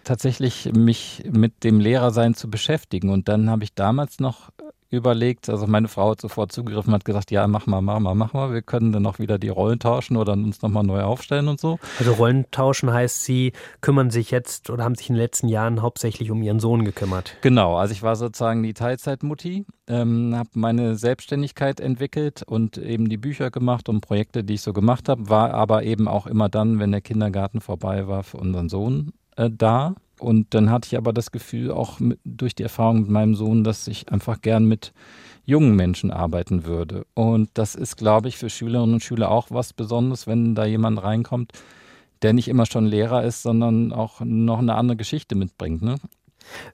tatsächlich 0.04 0.72
mich 0.74 1.24
mit 1.32 1.63
dem 1.63 1.80
Lehrersein 1.80 2.36
zu 2.36 2.50
beschäftigen. 2.50 3.10
Und 3.10 3.28
dann 3.28 3.50
habe 3.50 3.63
ich 3.63 3.74
damals 3.74 4.19
noch 4.19 4.52
überlegt. 4.89 5.49
Also 5.49 5.67
meine 5.67 5.88
Frau 5.88 6.12
hat 6.12 6.21
sofort 6.21 6.52
zugegriffen, 6.52 6.93
hat 6.93 7.06
gesagt, 7.06 7.32
ja, 7.32 7.47
mach 7.47 7.67
mal, 7.67 7.82
mach 7.82 7.99
mal, 7.99 8.15
mach 8.15 8.34
mal. 8.34 8.54
Wir 8.54 8.62
können 8.62 8.91
dann 8.91 9.06
auch 9.06 9.19
wieder 9.19 9.38
die 9.38 9.49
Rollen 9.49 9.80
tauschen 9.80 10.17
oder 10.17 10.34
uns 10.34 10.62
nochmal 10.62 10.84
neu 10.84 11.02
aufstellen 11.04 11.47
und 11.47 11.60
so. 11.60 11.80
Also 11.99 12.13
Rollen 12.13 12.45
tauschen 12.52 12.91
heißt, 12.91 13.23
Sie 13.23 13.54
kümmern 13.82 14.10
sich 14.10 14.32
jetzt 14.32 14.69
oder 14.69 14.84
haben 14.84 14.95
sich 14.95 15.10
in 15.10 15.15
den 15.15 15.21
letzten 15.21 15.47
Jahren 15.47 15.82
hauptsächlich 15.82 16.32
um 16.32 16.41
Ihren 16.41 16.60
Sohn 16.60 16.86
gekümmert. 16.86 17.36
Genau, 17.41 17.78
also 17.78 17.91
ich 17.91 18.04
war 18.04 18.15
sozusagen 18.15 18.63
die 18.63 18.73
Teilzeitmutti, 18.73 19.65
ähm, 19.88 20.36
habe 20.36 20.49
meine 20.54 20.95
Selbstständigkeit 20.95 21.80
entwickelt 21.80 22.43
und 22.43 22.78
eben 22.78 23.10
die 23.10 23.17
Bücher 23.17 23.52
gemacht 23.52 23.89
und 23.89 24.02
Projekte, 24.02 24.43
die 24.43 24.56
ich 24.56 24.62
so 24.62 24.73
gemacht 24.73 25.10
habe, 25.10 25.30
war 25.30 25.54
aber 25.54 25.84
eben 25.84 26.08
auch 26.08 26.28
immer 26.28 26.49
dann, 26.49 26.80
wenn 26.80 26.91
der 26.91 27.02
Kindergarten 27.02 27.62
vorbei 27.62 28.08
war, 28.08 28.23
für 28.23 28.38
unseren 28.38 28.69
Sohn 28.69 29.13
äh, 29.36 29.49
da. 29.52 29.95
Und 30.20 30.54
dann 30.54 30.70
hatte 30.70 30.88
ich 30.88 30.98
aber 30.98 31.14
das 31.14 31.32
Gefühl, 31.32 31.72
auch 31.72 32.00
mit, 32.00 32.20
durch 32.24 32.56
die 32.56 32.64
Erfahrung 32.64 33.02
mit 33.02 33.10
meinem 33.10 33.36
Sohn, 33.36 33.64
dass 33.64 33.88
ich 33.88 34.12
einfach 34.12 34.42
gern 34.42 34.66
mit 34.66 34.94
jungen 35.46 35.76
Menschen 35.76 36.12
arbeiten 36.12 36.66
würde. 36.66 37.06
Und 37.16 37.50
das 37.56 37.76
ist, 37.76 37.98
glaube 37.98 38.28
ich, 38.28 38.38
für 38.38 38.50
Schülerinnen 38.50 38.96
und 38.96 39.04
Schüler 39.04 39.32
auch 39.32 39.48
was 39.50 39.74
Besonderes, 39.74 40.28
wenn 40.28 40.56
da 40.56 40.66
jemand 40.66 41.02
reinkommt, 41.02 41.54
der 42.22 42.34
nicht 42.34 42.48
immer 42.48 42.66
schon 42.66 42.86
Lehrer 42.86 43.24
ist, 43.24 43.42
sondern 43.42 43.92
auch 43.92 44.20
noch 44.22 44.60
eine 44.60 44.76
andere 44.76 44.98
Geschichte 44.98 45.36
mitbringt. 45.36 45.82
Ne? 45.82 45.96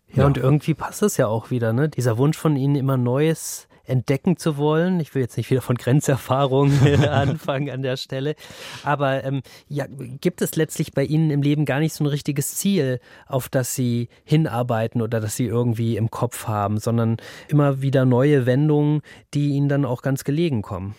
Ja, 0.10 0.22
ja, 0.22 0.26
und 0.26 0.38
irgendwie 0.38 0.74
passt 0.74 1.04
es 1.04 1.18
ja 1.18 1.28
auch 1.28 1.52
wieder, 1.52 1.74
ne? 1.74 1.90
Dieser 1.90 2.18
Wunsch 2.18 2.38
von 2.38 2.56
Ihnen, 2.56 2.76
immer 2.76 2.98
Neues 2.98 3.68
entdecken 3.86 4.38
zu 4.38 4.58
wollen. 4.58 5.00
Ich 5.00 5.14
will 5.16 5.22
jetzt 5.22 5.38
nicht 5.38 5.50
wieder 5.50 5.62
von 5.62 5.76
Grenzerfahrungen 5.76 7.06
anfangen 7.10 7.70
an 7.70 7.82
der 7.82 7.98
Stelle. 7.98 8.36
Aber 8.84 9.24
ähm, 9.24 9.42
ja, 9.68 9.86
gibt 10.22 10.42
es 10.42 10.56
letztlich 10.56 10.94
bei 10.94 11.04
Ihnen 11.04 11.32
im 11.32 11.42
Leben 11.42 11.66
gar 11.66 11.80
nicht 11.80 11.94
so 11.94 12.04
ein 12.04 12.08
richtiges 12.08 12.56
Ziel, 12.56 13.00
auf 13.28 13.50
das 13.50 13.76
Sie 13.76 14.10
hinarbeiten 14.24 15.02
oder 15.02 15.20
das 15.20 15.36
Sie 15.36 15.46
irgendwie 15.46 15.98
im 15.98 16.12
Kopf 16.12 16.48
haben, 16.48 16.78
sondern 16.78 17.18
immer 17.48 17.82
wieder 17.82 18.06
neue 18.06 18.46
Wendungen, 18.46 19.02
die 19.34 19.50
Ihnen 19.50 19.70
dann 19.70 19.86
auch 19.86 20.02
ganz 20.02 20.24
gelegen 20.24 20.62
kommen? 20.62 20.96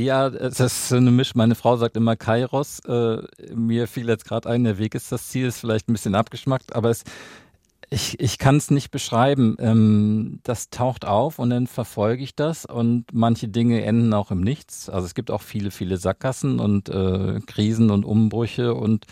Ja, 0.00 0.28
es 0.28 0.60
ist 0.60 0.92
eine 0.92 1.10
Misch. 1.10 1.34
Meine 1.34 1.56
Frau 1.56 1.76
sagt 1.76 1.96
immer 1.96 2.14
Kairos. 2.14 2.78
Äh, 2.86 3.18
mir 3.52 3.88
fiel 3.88 4.08
jetzt 4.08 4.24
gerade 4.24 4.48
ein, 4.48 4.62
der 4.62 4.78
Weg 4.78 4.94
ist 4.94 5.10
das 5.10 5.26
Ziel, 5.26 5.48
ist 5.48 5.58
vielleicht 5.58 5.88
ein 5.88 5.92
bisschen 5.92 6.14
abgeschmackt, 6.14 6.76
aber 6.76 6.90
es, 6.90 7.02
ich, 7.90 8.20
ich 8.20 8.38
kann 8.38 8.56
es 8.56 8.70
nicht 8.70 8.90
beschreiben. 8.90 9.56
Ähm, 9.58 10.40
das 10.42 10.70
taucht 10.70 11.04
auf 11.04 11.38
und 11.38 11.50
dann 11.50 11.66
verfolge 11.66 12.22
ich 12.22 12.34
das 12.34 12.64
und 12.64 13.06
manche 13.12 13.48
Dinge 13.48 13.82
enden 13.82 14.12
auch 14.12 14.30
im 14.30 14.40
Nichts. 14.40 14.88
Also 14.88 15.06
es 15.06 15.14
gibt 15.14 15.30
auch 15.30 15.42
viele, 15.42 15.70
viele 15.70 15.96
Sackgassen 15.96 16.60
und 16.60 16.88
äh, 16.88 17.40
Krisen 17.46 17.90
und 17.90 18.04
Umbrüche 18.04 18.74
und 18.74 19.06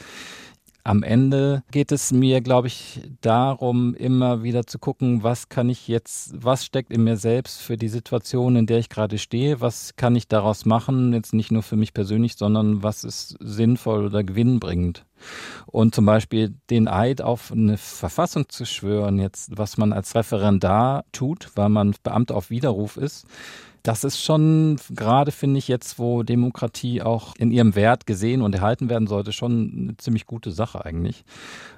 am 0.86 1.02
Ende 1.02 1.64
geht 1.72 1.90
es 1.90 2.12
mir, 2.12 2.40
glaube 2.40 2.68
ich, 2.68 3.00
darum, 3.20 3.94
immer 3.94 4.44
wieder 4.44 4.66
zu 4.66 4.78
gucken, 4.78 5.24
was 5.24 5.48
kann 5.48 5.68
ich 5.68 5.88
jetzt, 5.88 6.32
was 6.36 6.64
steckt 6.64 6.92
in 6.92 7.02
mir 7.02 7.16
selbst 7.16 7.60
für 7.60 7.76
die 7.76 7.88
Situation, 7.88 8.54
in 8.54 8.66
der 8.66 8.78
ich 8.78 8.88
gerade 8.88 9.18
stehe, 9.18 9.60
was 9.60 9.96
kann 9.96 10.14
ich 10.14 10.28
daraus 10.28 10.64
machen, 10.64 11.12
jetzt 11.12 11.34
nicht 11.34 11.50
nur 11.50 11.64
für 11.64 11.76
mich 11.76 11.92
persönlich, 11.92 12.36
sondern 12.36 12.84
was 12.84 13.02
ist 13.02 13.36
sinnvoll 13.40 14.06
oder 14.06 14.22
gewinnbringend. 14.22 15.04
Und 15.66 15.94
zum 15.94 16.06
Beispiel 16.06 16.54
den 16.70 16.86
Eid 16.86 17.20
auf 17.20 17.50
eine 17.50 17.78
Verfassung 17.78 18.48
zu 18.48 18.64
schwören, 18.64 19.18
jetzt, 19.18 19.58
was 19.58 19.78
man 19.78 19.92
als 19.92 20.14
Referendar 20.14 21.04
tut, 21.10 21.50
weil 21.56 21.68
man 21.68 21.96
Beamter 22.04 22.36
auf 22.36 22.50
Widerruf 22.50 22.96
ist, 22.96 23.26
das 23.86 24.02
ist 24.02 24.20
schon 24.20 24.78
gerade, 24.90 25.30
finde 25.30 25.58
ich, 25.58 25.68
jetzt, 25.68 25.98
wo 26.00 26.24
Demokratie 26.24 27.02
auch 27.02 27.36
in 27.36 27.52
ihrem 27.52 27.76
Wert 27.76 28.04
gesehen 28.04 28.42
und 28.42 28.52
erhalten 28.54 28.90
werden 28.90 29.06
sollte, 29.06 29.32
schon 29.32 29.72
eine 29.78 29.96
ziemlich 29.96 30.26
gute 30.26 30.50
Sache 30.50 30.84
eigentlich. 30.84 31.24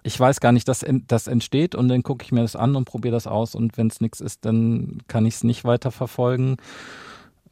Ich 0.02 0.18
weiß 0.18 0.40
gar 0.40 0.52
nicht, 0.52 0.68
dass 0.68 0.84
das 1.06 1.26
entsteht 1.26 1.74
und 1.74 1.88
dann 1.88 2.02
gucke 2.02 2.24
ich 2.24 2.32
mir 2.32 2.40
das 2.40 2.56
an 2.56 2.76
und 2.76 2.86
probiere 2.86 3.12
das 3.12 3.26
aus 3.26 3.54
und 3.54 3.76
wenn 3.76 3.88
es 3.88 4.00
nichts 4.00 4.20
ist, 4.20 4.46
dann 4.46 5.02
kann 5.06 5.26
ich 5.26 5.34
es 5.34 5.44
nicht 5.44 5.64
weiter 5.64 5.90
verfolgen. 5.90 6.56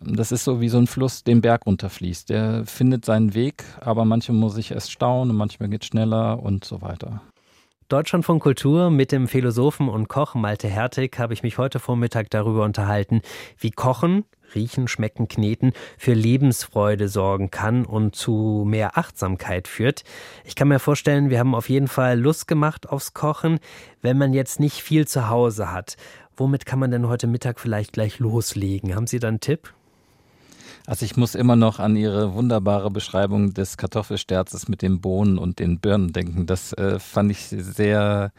Das 0.01 0.33
ist 0.33 0.45
so 0.45 0.61
wie 0.61 0.69
so 0.71 0.79
ein 0.79 0.87
Fluss, 0.87 1.23
den 1.23 1.43
Berg 1.43 1.67
runterfließt. 1.67 2.31
Der 2.31 2.65
findet 2.65 3.05
seinen 3.05 3.35
Weg, 3.35 3.65
aber 3.81 4.07
manchmal 4.07 4.39
muss 4.39 4.57
ich 4.57 4.71
erst 4.71 4.91
staunen 4.91 5.31
und 5.33 5.37
manchmal 5.37 5.69
geht 5.69 5.83
es 5.83 5.89
schneller 5.89 6.43
und 6.43 6.65
so 6.65 6.81
weiter. 6.81 7.21
Deutschland 7.89 8.25
von 8.25 8.41
Kultur 8.41 8.91
mit 8.91 9.13
dem 9.13 9.29
Philosophen 9.29 9.89
und 9.89 10.09
Koch 10.09 10.35
Malte 10.35 10.67
Hertig 10.67 11.21
habe 11.21 11.35
ich 11.35 11.45
mich 11.45 11.57
heute 11.57 11.79
Vormittag 11.79 12.31
darüber 12.31 12.65
unterhalten, 12.65 13.23
wie 13.61 13.71
Kochen 13.71 14.25
Riechen, 14.57 14.89
Schmecken, 14.89 15.29
Kneten 15.29 15.73
für 15.97 16.13
Lebensfreude 16.13 17.09
sorgen 17.09 17.53
kann 17.53 17.85
und 17.85 18.17
zu 18.17 18.65
mehr 18.67 18.99
Achtsamkeit 18.99 19.69
führt. 19.69 20.03
Ich 20.45 20.57
kann 20.57 20.67
mir 20.67 20.81
vorstellen, 20.81 21.31
wir 21.31 21.39
haben 21.39 21.55
auf 21.55 21.69
jeden 21.69 21.87
Fall 21.87 22.19
Lust 22.19 22.49
gemacht 22.49 22.89
aufs 22.89 23.15
Kochen, 23.15 23.61
wenn 24.03 24.19
man 24.19 24.33
jetzt 24.33 24.59
nicht 24.59 24.83
viel 24.83 25.07
zu 25.07 25.29
Hause 25.29 25.71
hat. 25.71 25.97
Womit 26.37 26.67
kann 26.67 26.81
man 26.81 26.91
denn 26.91 27.07
heute 27.07 27.29
Mittag 27.29 27.61
vielleicht 27.61 27.93
gleich 27.93 28.19
loslegen? 28.19 28.97
Haben 28.97 29.07
Sie 29.07 29.21
da 29.21 29.29
einen 29.29 29.41
Tipp? 29.41 29.73
Also 30.87 31.05
ich 31.05 31.17
muss 31.17 31.35
immer 31.35 31.57
noch 31.57 31.81
an 31.81 31.97
Ihre 31.97 32.35
wunderbare 32.35 32.91
Beschreibung 32.91 33.53
des 33.53 33.77
Kartoffelsterzes 33.77 34.69
mit 34.69 34.83
den 34.83 35.01
Bohnen 35.01 35.37
und 35.37 35.59
den 35.59 35.81
Birnen 35.81 36.13
denken. 36.13 36.47
Das 36.47 36.73
äh, 36.75 37.01
fand 37.01 37.33
ich 37.33 37.47
sehr 37.49 38.33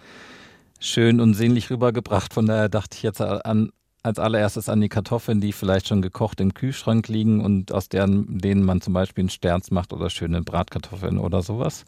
schön 0.80 1.20
und 1.20 1.34
sehnlich 1.34 1.70
rübergebracht. 1.70 2.34
Von 2.34 2.46
daher 2.46 2.70
dachte 2.70 2.96
ich 2.96 3.04
jetzt 3.04 3.22
an 3.22 3.72
als 4.04 4.20
allererstes 4.20 4.70
an 4.70 4.80
die 4.80 4.88
Kartoffeln, 4.88 5.42
die 5.42 5.52
vielleicht 5.52 5.90
schon 5.90 6.02
gekocht 6.02 6.40
im 6.40 6.54
Kühlschrank 6.54 7.10
liegen 7.10 7.44
und 7.44 7.74
aus 7.74 7.90
deren, 7.90 8.38
denen 8.38 8.64
man 8.64 8.80
zum 8.80 8.94
Beispiel 8.94 9.24
einen 9.24 9.30
Sterns 9.30 9.70
macht 9.70 9.92
oder 9.92 10.10
schöne 10.10 10.42
Bratkartoffeln 10.42 11.18
oder 11.18 11.42
sowas. 11.42 11.84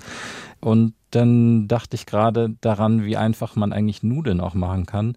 Und 0.60 0.96
dann 1.12 1.70
dachte 1.70 1.96
ich 1.96 2.06
gerade 2.06 2.56
daran, 2.60 3.06
wie 3.06 3.16
einfach 3.16 3.56
man 3.56 3.72
eigentlich 3.72 4.04
Nudeln 4.04 4.42
auch 4.42 4.54
machen 4.54 4.86
kann 4.86 5.16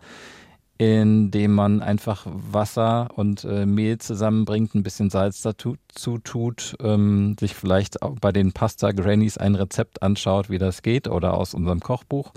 indem 0.79 1.55
man 1.55 1.81
einfach 1.81 2.27
Wasser 2.27 3.11
und 3.15 3.45
äh, 3.45 3.67
Mehl 3.67 3.99
zusammenbringt, 3.99 4.75
ein 4.75 4.83
bisschen 4.83 5.11
Salz 5.11 5.43
dazu 5.43 5.77
tut, 6.19 6.77
ähm, 6.83 7.37
sich 7.39 7.55
vielleicht 7.55 8.03
auch 8.03 8.17
bei 8.21 8.33
den 8.33 8.53
Pasta 8.53 8.93
Grannies 8.93 9.39
ein 9.39 9.55
Rezept 9.55 10.03
anschaut, 10.03 10.51
wie 10.51 10.59
das 10.59 10.83
geht 10.83 11.09
oder 11.09 11.35
aus 11.35 11.55
unserem 11.55 11.81
Kochbuch 11.81 12.33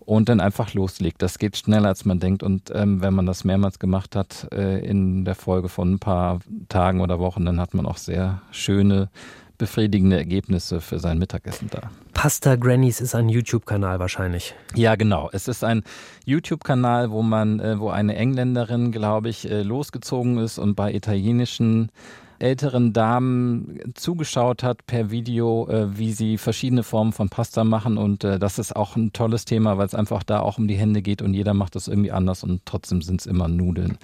und 0.00 0.28
dann 0.28 0.40
einfach 0.40 0.72
loslegt. 0.74 1.22
Das 1.22 1.38
geht 1.38 1.56
schneller, 1.56 1.88
als 1.88 2.04
man 2.04 2.20
denkt. 2.20 2.42
Und 2.42 2.70
ähm, 2.74 3.02
wenn 3.02 3.14
man 3.14 3.26
das 3.26 3.44
mehrmals 3.44 3.78
gemacht 3.78 4.16
hat 4.16 4.48
äh, 4.52 4.84
in 4.86 5.24
der 5.24 5.34
Folge 5.34 5.68
von 5.68 5.94
ein 5.94 5.98
paar 5.98 6.40
Tagen 6.68 7.00
oder 7.00 7.18
Wochen, 7.18 7.44
dann 7.44 7.60
hat 7.60 7.74
man 7.74 7.86
auch 7.86 7.98
sehr 7.98 8.42
schöne, 8.50 9.10
befriedigende 9.58 10.16
Ergebnisse 10.16 10.80
für 10.80 10.98
sein 10.98 11.18
Mittagessen 11.18 11.68
da. 11.70 11.90
Pasta 12.16 12.56
Grannies 12.56 13.02
ist 13.02 13.14
ein 13.14 13.28
YouTube-Kanal 13.28 13.98
wahrscheinlich. 13.98 14.54
Ja, 14.74 14.96
genau. 14.96 15.28
Es 15.34 15.48
ist 15.48 15.62
ein 15.62 15.84
YouTube-Kanal, 16.24 17.10
wo 17.10 17.20
man, 17.20 17.60
äh, 17.60 17.78
wo 17.78 17.90
eine 17.90 18.16
Engländerin, 18.16 18.90
glaube 18.90 19.28
ich, 19.28 19.50
äh, 19.50 19.60
losgezogen 19.60 20.38
ist 20.38 20.56
und 20.56 20.76
bei 20.76 20.94
italienischen 20.94 21.92
älteren 22.38 22.92
Damen 22.92 23.92
zugeschaut 23.94 24.62
hat 24.62 24.86
per 24.86 25.10
Video, 25.10 25.68
äh, 25.68 25.98
wie 25.98 26.12
sie 26.12 26.38
verschiedene 26.38 26.82
Formen 26.82 27.12
von 27.12 27.28
Pasta 27.28 27.64
machen. 27.64 27.98
Und 27.98 28.24
äh, 28.24 28.38
das 28.38 28.58
ist 28.58 28.74
auch 28.74 28.96
ein 28.96 29.12
tolles 29.12 29.44
Thema, 29.44 29.78
weil 29.78 29.86
es 29.86 29.94
einfach 29.94 30.22
da 30.22 30.40
auch 30.40 30.58
um 30.58 30.68
die 30.68 30.76
Hände 30.76 31.02
geht 31.02 31.22
und 31.22 31.34
jeder 31.34 31.54
macht 31.54 31.74
das 31.74 31.88
irgendwie 31.88 32.12
anders 32.12 32.42
und 32.44 32.62
trotzdem 32.64 33.02
sind 33.02 33.20
es 33.20 33.26
immer 33.26 33.48
Nudeln. 33.48 33.98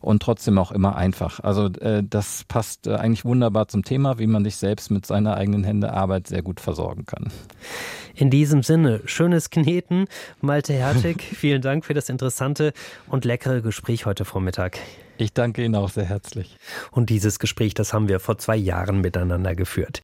Und 0.00 0.22
trotzdem 0.22 0.58
auch 0.58 0.72
immer 0.72 0.96
einfach. 0.96 1.40
Also 1.40 1.66
äh, 1.66 2.02
das 2.08 2.44
passt 2.46 2.86
äh, 2.86 2.94
eigentlich 2.94 3.24
wunderbar 3.24 3.68
zum 3.68 3.84
Thema, 3.84 4.18
wie 4.18 4.26
man 4.26 4.44
sich 4.44 4.56
selbst 4.56 4.90
mit 4.90 5.06
seiner 5.06 5.36
eigenen 5.36 5.64
Hände 5.64 5.92
Arbeit 5.92 6.28
sehr 6.28 6.42
gut 6.42 6.60
versorgen 6.60 7.04
kann. 7.04 7.28
In 8.14 8.30
diesem 8.30 8.62
Sinne, 8.62 9.00
schönes 9.04 9.50
Kneten. 9.50 10.06
Malte 10.40 10.72
Hertig, 10.72 11.22
vielen 11.34 11.62
Dank 11.62 11.84
für 11.84 11.94
das 11.94 12.08
interessante 12.08 12.72
und 13.06 13.24
leckere 13.24 13.60
Gespräch 13.60 14.06
heute 14.06 14.24
Vormittag. 14.24 14.78
Ich 15.20 15.32
danke 15.32 15.64
Ihnen 15.64 15.74
auch 15.74 15.90
sehr 15.90 16.04
herzlich. 16.04 16.56
Und 16.92 17.10
dieses 17.10 17.40
Gespräch, 17.40 17.74
das 17.74 17.92
haben 17.92 18.08
wir 18.08 18.20
vor 18.20 18.38
zwei 18.38 18.56
Jahren 18.56 19.00
miteinander 19.00 19.56
geführt. 19.56 20.02